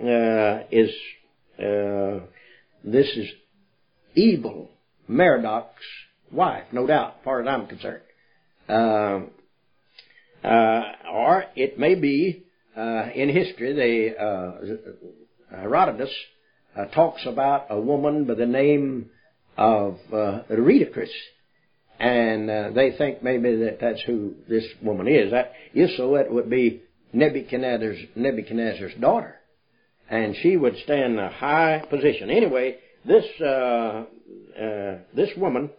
uh, 0.00 0.66
is 0.70 0.90
uh, 1.58 2.20
this 2.84 3.06
is 3.16 3.28
evil 4.14 4.70
Merodach's 5.08 5.84
wife, 6.30 6.64
no 6.72 6.86
doubt, 6.86 7.16
as 7.18 7.24
far 7.24 7.40
as 7.40 7.48
I'm 7.48 7.66
concerned. 7.66 8.02
Uh, 8.68 9.20
or 10.46 11.44
it 11.54 11.78
may 11.78 11.94
be 11.94 12.44
uh, 12.76 13.08
in 13.14 13.28
history, 13.28 13.72
they, 13.72 14.16
uh, 14.16 14.52
Herodotus 15.50 16.10
uh, 16.76 16.86
talks 16.86 17.24
about 17.26 17.66
a 17.70 17.80
woman 17.80 18.24
by 18.24 18.34
the 18.34 18.46
name 18.46 19.10
of 19.56 19.98
uh, 20.12 20.42
and 21.98 22.50
uh, 22.50 22.70
they 22.74 22.94
think 22.98 23.22
maybe 23.22 23.56
that 23.56 23.78
that's 23.80 24.02
who 24.02 24.34
this 24.48 24.64
woman 24.82 25.08
is. 25.08 25.30
That, 25.30 25.52
if 25.72 25.96
so, 25.96 26.16
it 26.16 26.30
would 26.30 26.50
be 26.50 26.82
Nebuchadnezzar's, 27.12 27.98
Nebuchadnezzar's 28.14 28.92
daughter 29.00 29.36
and 30.08 30.36
she 30.42 30.56
would 30.56 30.76
stand 30.84 31.14
in 31.14 31.18
a 31.18 31.30
high 31.30 31.82
position. 31.88 32.30
Anyway, 32.30 32.76
this 33.04 33.24
uh, 33.40 33.44
uh, 33.44 34.04
this 35.14 35.30
woman 35.36 35.70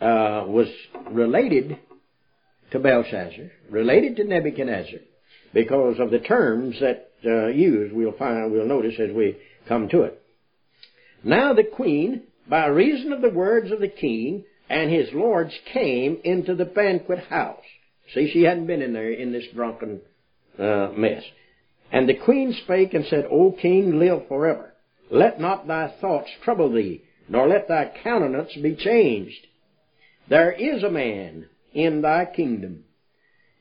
uh, 0.00 0.44
was 0.46 0.68
related 1.10 1.78
to 2.74 2.80
Belshazzar, 2.80 3.52
related 3.70 4.16
to 4.16 4.24
Nebuchadnezzar, 4.24 4.98
because 5.52 6.00
of 6.00 6.10
the 6.10 6.18
terms 6.18 6.76
that 6.80 7.10
uh, 7.24 7.46
used. 7.46 7.94
We'll 7.94 8.18
find, 8.18 8.50
we'll 8.50 8.66
notice 8.66 8.94
as 8.98 9.14
we 9.14 9.36
come 9.68 9.88
to 9.90 10.02
it. 10.02 10.20
Now 11.22 11.54
the 11.54 11.62
queen, 11.62 12.22
by 12.48 12.66
reason 12.66 13.12
of 13.12 13.22
the 13.22 13.30
words 13.30 13.70
of 13.70 13.78
the 13.78 13.88
king 13.88 14.44
and 14.68 14.90
his 14.90 15.08
lords, 15.12 15.52
came 15.72 16.18
into 16.24 16.56
the 16.56 16.64
banquet 16.64 17.20
house. 17.20 17.62
See, 18.12 18.28
she 18.32 18.42
hadn't 18.42 18.66
been 18.66 18.82
in 18.82 18.92
there 18.92 19.12
in 19.12 19.30
this 19.30 19.44
drunken 19.54 20.00
uh, 20.58 20.88
mess. 20.96 21.22
And 21.92 22.08
the 22.08 22.14
queen 22.14 22.56
spake 22.64 22.92
and 22.92 23.06
said, 23.06 23.28
O 23.30 23.52
king, 23.52 24.00
live 24.00 24.26
forever. 24.26 24.74
Let 25.12 25.40
not 25.40 25.68
thy 25.68 25.94
thoughts 26.00 26.30
trouble 26.42 26.72
thee, 26.72 27.04
nor 27.28 27.46
let 27.46 27.68
thy 27.68 27.92
countenance 28.02 28.52
be 28.60 28.74
changed. 28.74 29.46
There 30.28 30.50
is 30.50 30.82
a 30.82 30.90
man 30.90 31.46
in 31.74 32.00
thy 32.00 32.24
kingdom, 32.24 32.84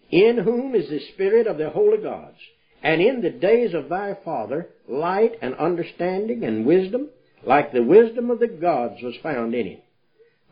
in 0.09 0.37
whom 0.37 0.75
is 0.75 0.89
the 0.89 1.01
spirit 1.13 1.47
of 1.47 1.57
the 1.57 1.69
holy 1.71 1.97
gods, 1.97 2.37
and 2.83 3.01
in 3.01 3.21
the 3.21 3.29
days 3.29 3.73
of 3.73 3.89
thy 3.89 4.15
father 4.23 4.69
light 4.87 5.33
and 5.41 5.55
understanding 5.55 6.43
and 6.43 6.65
wisdom, 6.65 7.09
like 7.45 7.71
the 7.71 7.83
wisdom 7.83 8.29
of 8.29 8.39
the 8.39 8.47
gods 8.47 9.01
was 9.01 9.15
found 9.23 9.55
in 9.55 9.65
him, 9.65 9.81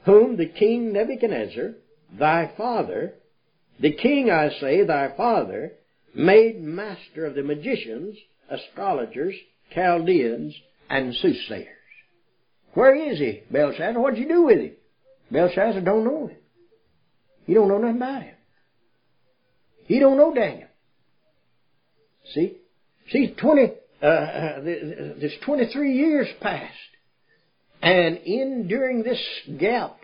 whom 0.06 0.38
the 0.38 0.48
king 0.48 0.92
Nebuchadnezzar, 0.92 1.74
thy 2.18 2.52
father, 2.58 3.14
the 3.80 3.94
king, 3.94 4.30
I 4.30 4.50
say, 4.60 4.84
thy 4.86 5.16
father, 5.16 5.74
made 6.14 6.62
master 6.62 7.26
of 7.26 7.36
the 7.36 7.44
magicians, 7.44 8.18
astrologers, 8.50 9.36
Chaldeans, 9.74 10.54
and 10.90 11.16
soothsayers. 11.16 11.68
Where 12.74 12.96
is 12.96 13.20
he, 13.20 13.44
Belshazzar? 13.52 14.00
What'd 14.00 14.20
you 14.20 14.28
do 14.28 14.44
with 14.44 14.60
him? 14.60 14.72
Belshazzar 15.32 15.82
don't 15.82 16.04
know 16.04 16.28
him. 16.28 16.38
He 17.52 17.56
don't 17.56 17.68
know 17.68 17.80
nothing 17.80 17.98
about 17.98 18.24
him. 18.24 18.36
He 19.88 20.00
don't 20.00 20.16
know 20.16 20.34
Daniel. 20.34 20.70
See? 22.34 22.56
See, 23.12 23.36
20, 23.38 23.74
uh, 24.02 24.06
uh, 24.06 24.62
this 24.64 25.34
23 25.44 25.94
years 25.94 26.30
passed. 26.40 26.72
And 27.82 28.20
in, 28.20 28.70
during 28.70 29.04
this 29.04 29.20
gap, 29.60 29.98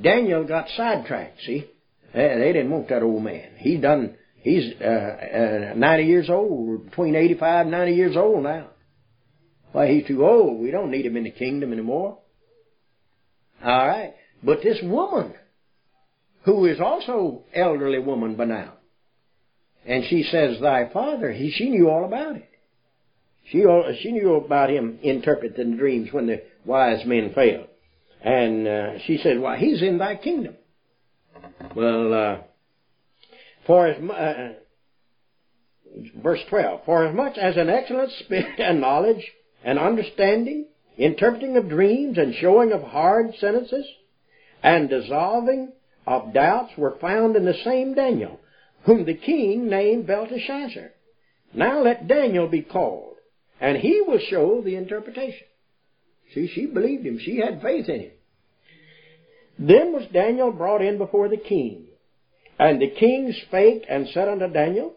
Daniel 0.00 0.44
got 0.44 0.68
sidetracked, 0.74 1.42
see? 1.42 1.66
They 2.14 2.52
didn't 2.54 2.70
want 2.70 2.88
that 2.88 3.02
old 3.02 3.22
man. 3.22 3.50
He 3.58 3.76
done 3.76 4.16
He's 4.40 4.72
uh, 4.80 4.84
uh, 4.84 5.74
90 5.76 6.04
years 6.04 6.30
old, 6.30 6.86
between 6.86 7.16
85 7.16 7.66
and 7.66 7.70
90 7.70 7.92
years 7.92 8.16
old 8.16 8.44
now. 8.44 8.68
Why, 9.72 9.88
he's 9.88 10.06
too 10.06 10.24
old. 10.24 10.62
We 10.62 10.70
don't 10.70 10.90
need 10.90 11.04
him 11.04 11.18
in 11.18 11.24
the 11.24 11.32
kingdom 11.32 11.74
anymore. 11.74 12.16
All 13.62 13.88
right. 13.88 14.14
But 14.42 14.62
this 14.62 14.78
woman, 14.82 15.34
who 16.46 16.64
is 16.66 16.80
also 16.80 17.42
elderly 17.52 17.98
woman 17.98 18.36
by 18.36 18.44
now, 18.44 18.72
and 19.84 20.04
she 20.08 20.22
says, 20.22 20.58
Thy 20.60 20.88
father, 20.92 21.32
he, 21.32 21.50
she 21.50 21.68
knew 21.68 21.90
all 21.90 22.04
about 22.04 22.36
it. 22.36 22.48
She, 23.50 23.64
she 24.02 24.12
knew 24.12 24.34
about 24.34 24.70
him 24.70 24.98
interpreting 25.02 25.76
dreams 25.76 26.08
when 26.12 26.26
the 26.26 26.42
wise 26.64 27.04
men 27.04 27.32
failed. 27.34 27.68
And 28.22 28.66
uh, 28.66 28.98
she 29.06 29.18
said, 29.22 29.38
Why, 29.40 29.58
he's 29.58 29.82
in 29.82 29.98
thy 29.98 30.16
kingdom. 30.16 30.54
Well, 31.74 32.14
uh, 32.14 32.36
for 33.66 33.88
as 33.88 34.02
uh, 34.10 34.52
verse 36.22 36.40
12, 36.48 36.80
for 36.84 37.06
as 37.06 37.14
much 37.14 37.38
as 37.38 37.56
an 37.56 37.68
excellent 37.68 38.12
spirit 38.20 38.58
and 38.58 38.80
knowledge 38.80 39.24
and 39.64 39.78
understanding, 39.78 40.66
interpreting 40.96 41.56
of 41.56 41.68
dreams 41.68 42.18
and 42.18 42.34
showing 42.36 42.72
of 42.72 42.82
hard 42.82 43.34
sentences, 43.40 43.86
and 44.62 44.88
dissolving 44.88 45.72
of 46.06 46.32
doubts 46.32 46.72
were 46.76 46.98
found 47.00 47.36
in 47.36 47.44
the 47.44 47.60
same 47.64 47.94
Daniel, 47.94 48.40
whom 48.84 49.04
the 49.04 49.14
king 49.14 49.68
named 49.68 50.06
Belteshazzar. 50.06 50.92
Now 51.52 51.82
let 51.82 52.06
Daniel 52.06 52.48
be 52.48 52.62
called, 52.62 53.16
and 53.60 53.76
he 53.76 54.02
will 54.06 54.20
show 54.30 54.62
the 54.62 54.76
interpretation. 54.76 55.46
See, 56.34 56.50
she 56.54 56.66
believed 56.66 57.06
him. 57.06 57.18
She 57.18 57.38
had 57.38 57.62
faith 57.62 57.88
in 57.88 58.00
him. 58.00 58.10
Then 59.58 59.92
was 59.92 60.06
Daniel 60.12 60.52
brought 60.52 60.82
in 60.82 60.98
before 60.98 61.28
the 61.28 61.36
king. 61.36 61.86
And 62.58 62.80
the 62.80 62.90
king 62.90 63.32
spake 63.46 63.84
and 63.88 64.08
said 64.12 64.28
unto 64.28 64.48
Daniel, 64.52 64.94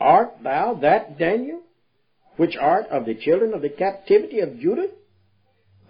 Art 0.00 0.34
thou 0.42 0.74
that 0.82 1.18
Daniel, 1.18 1.60
which 2.36 2.56
art 2.56 2.86
of 2.88 3.06
the 3.06 3.14
children 3.14 3.54
of 3.54 3.62
the 3.62 3.68
captivity 3.70 4.40
of 4.40 4.58
Judah, 4.58 4.88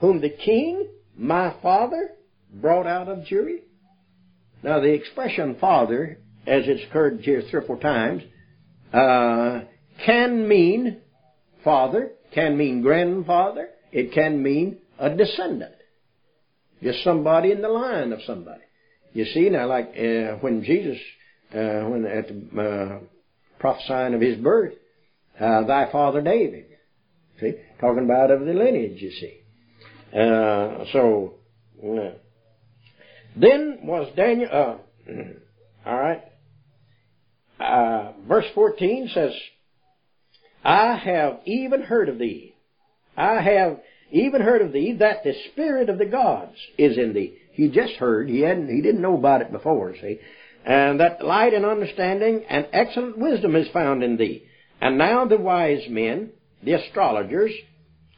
whom 0.01 0.21
the 0.21 0.31
king, 0.31 0.89
my 1.17 1.55
father, 1.63 2.13
brought 2.53 2.87
out 2.87 3.09
of 3.09 3.25
Jewry? 3.25 3.63
Now 4.67 4.81
the 4.81 4.93
expression 4.93 5.57
father, 5.61 6.19
as 6.45 6.65
it's 6.67 6.83
occurred 6.91 7.21
here 7.21 7.41
three 7.49 7.61
or 7.61 7.67
four 7.67 7.79
times, 7.79 8.23
uh, 8.93 9.61
can 10.05 10.49
mean 10.49 10.99
father, 11.63 12.11
can 12.35 12.57
mean 12.57 12.83
grandfather, 12.83 13.69
it 13.93 14.13
can 14.13 14.43
mean 14.43 14.79
a 14.99 15.15
descendant. 15.15 15.77
Just 16.83 17.05
somebody 17.05 17.53
in 17.53 17.63
the 17.63 17.69
line 17.69 18.13
of 18.13 18.19
somebody. 18.27 18.63
You 19.13 19.25
see, 19.27 19.49
now 19.51 19.69
like 19.69 19.91
uh, 19.97 20.39
when 20.41 20.65
Jesus, 20.65 20.99
uh, 21.55 21.89
when 21.89 22.05
at 22.05 22.27
the 22.27 22.61
uh, 22.61 22.99
prophesying 23.61 24.15
of 24.15 24.21
his 24.21 24.37
birth, 24.37 24.75
uh, 25.39 25.63
thy 25.63 25.93
father 25.93 26.21
David. 26.21 26.67
See, 27.41 27.53
talking 27.81 28.05
about 28.05 28.33
of 28.33 28.41
the 28.41 28.53
lineage, 28.53 29.01
you 29.01 29.13
see. 29.13 29.39
Uh, 30.13 30.85
so, 30.93 31.35
then 33.37 33.81
was 33.83 34.13
Daniel, 34.17 34.49
uh, 34.51 35.13
all 35.87 35.99
right, 35.99 36.23
uh, 37.61 38.13
verse 38.27 38.47
14 38.55 39.11
says, 39.13 39.33
I 40.65 40.97
have 40.97 41.41
even 41.45 41.83
heard 41.83 42.09
of 42.09 42.19
thee. 42.19 42.55
I 43.17 43.41
have 43.41 43.81
even 44.11 44.41
heard 44.41 44.63
of 44.63 44.73
thee 44.73 44.97
that 44.99 45.23
the 45.23 45.35
spirit 45.53 45.89
of 45.89 45.99
the 45.99 46.07
gods 46.07 46.57
is 46.77 46.99
in 46.99 47.13
thee. 47.13 47.37
He 47.53 47.69
just 47.69 47.95
heard. 47.95 48.29
He 48.29 48.41
hadn't, 48.41 48.69
he 48.69 48.83
didn't 48.83 49.01
know 49.01 49.17
about 49.17 49.43
it 49.43 49.53
before, 49.53 49.95
see. 50.01 50.19
And 50.65 51.01
that 51.01 51.25
light 51.25 51.55
and 51.55 51.65
understanding 51.65 52.45
and 52.49 52.67
excellent 52.73 53.19
wisdom 53.19 53.55
is 53.55 53.69
found 53.73 54.03
in 54.03 54.17
thee. 54.17 54.45
And 54.81 54.99
now 54.99 55.25
the 55.25 55.39
wise 55.39 55.85
men, 55.89 56.33
the 56.63 56.73
astrologers, 56.73 57.53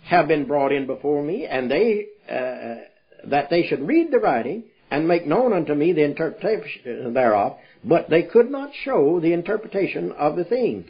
have 0.04 0.26
been 0.26 0.46
brought 0.46 0.72
in 0.72 0.87
before 0.87 1.22
me, 1.22 1.44
and 1.44 1.70
they, 1.70 2.07
uh, 2.28 3.28
that 3.28 3.50
they 3.50 3.66
should 3.66 3.87
read 3.87 4.11
the 4.11 4.18
writing 4.18 4.64
and 4.90 5.07
make 5.07 5.27
known 5.27 5.53
unto 5.53 5.74
me 5.74 5.92
the 5.92 6.05
interpretation 6.05 7.12
thereof, 7.12 7.57
but 7.85 8.09
they 8.09 8.22
could 8.22 8.51
not 8.51 8.70
show 8.85 9.20
the 9.20 9.33
interpretation 9.33 10.12
of 10.12 10.37
the 10.37 10.44
thing. 10.44 10.88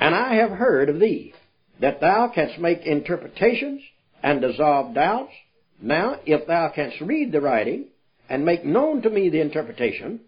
And 0.00 0.14
I 0.14 0.34
have 0.36 0.50
heard 0.50 0.88
of 0.88 0.98
thee, 0.98 1.34
that 1.80 2.00
thou 2.00 2.28
canst 2.34 2.58
make 2.58 2.86
interpretations 2.86 3.82
and 4.22 4.40
dissolve 4.40 4.94
doubts. 4.94 5.32
Now, 5.80 6.16
if 6.24 6.46
thou 6.46 6.70
canst 6.74 7.00
read 7.00 7.32
the 7.32 7.40
writing 7.40 7.86
and 8.28 8.44
make 8.44 8.64
known 8.64 9.02
to 9.02 9.10
me 9.10 9.28
the 9.28 9.40
interpretation, 9.40 10.20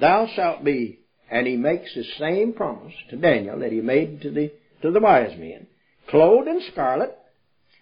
thou 0.00 0.26
shalt 0.34 0.64
be, 0.64 1.00
and 1.30 1.46
he 1.46 1.56
makes 1.56 1.94
the 1.94 2.04
same 2.18 2.52
promise 2.52 2.94
to 3.10 3.16
Daniel 3.16 3.58
that 3.60 3.72
he 3.72 3.80
made 3.80 4.22
to 4.22 4.30
the, 4.30 4.52
to 4.82 4.90
the 4.90 5.00
wise 5.00 5.38
men, 5.38 5.66
clothed 6.08 6.48
in 6.48 6.60
scarlet, 6.72 7.16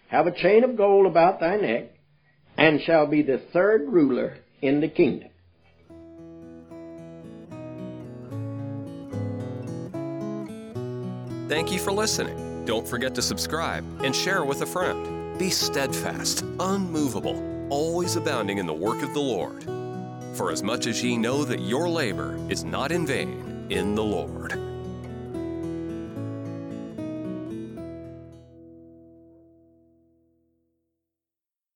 have 0.09 0.27
a 0.27 0.41
chain 0.41 0.63
of 0.63 0.77
gold 0.77 1.07
about 1.07 1.39
thy 1.39 1.57
neck, 1.57 1.92
and 2.57 2.81
shall 2.81 3.07
be 3.07 3.21
the 3.21 3.37
third 3.51 3.87
ruler 3.87 4.37
in 4.61 4.79
the 4.81 4.87
kingdom. 4.87 5.29
Thank 11.49 11.71
you 11.71 11.79
for 11.79 11.91
listening. 11.91 12.65
Don't 12.65 12.87
forget 12.87 13.13
to 13.15 13.21
subscribe 13.21 13.83
and 14.03 14.15
share 14.15 14.43
with 14.45 14.61
a 14.61 14.65
friend. 14.65 15.37
Be 15.37 15.49
steadfast, 15.49 16.43
unmovable, 16.59 17.67
always 17.69 18.15
abounding 18.15 18.57
in 18.57 18.65
the 18.65 18.73
work 18.73 19.03
of 19.03 19.13
the 19.13 19.19
Lord. 19.19 19.63
For 20.35 20.51
as 20.51 20.63
much 20.63 20.87
as 20.87 21.03
ye 21.03 21.17
know 21.17 21.43
that 21.43 21.59
your 21.59 21.89
labor 21.89 22.39
is 22.49 22.63
not 22.63 22.91
in 22.91 23.05
vain 23.05 23.67
in 23.69 23.93
the 23.93 24.03
Lord. 24.03 24.62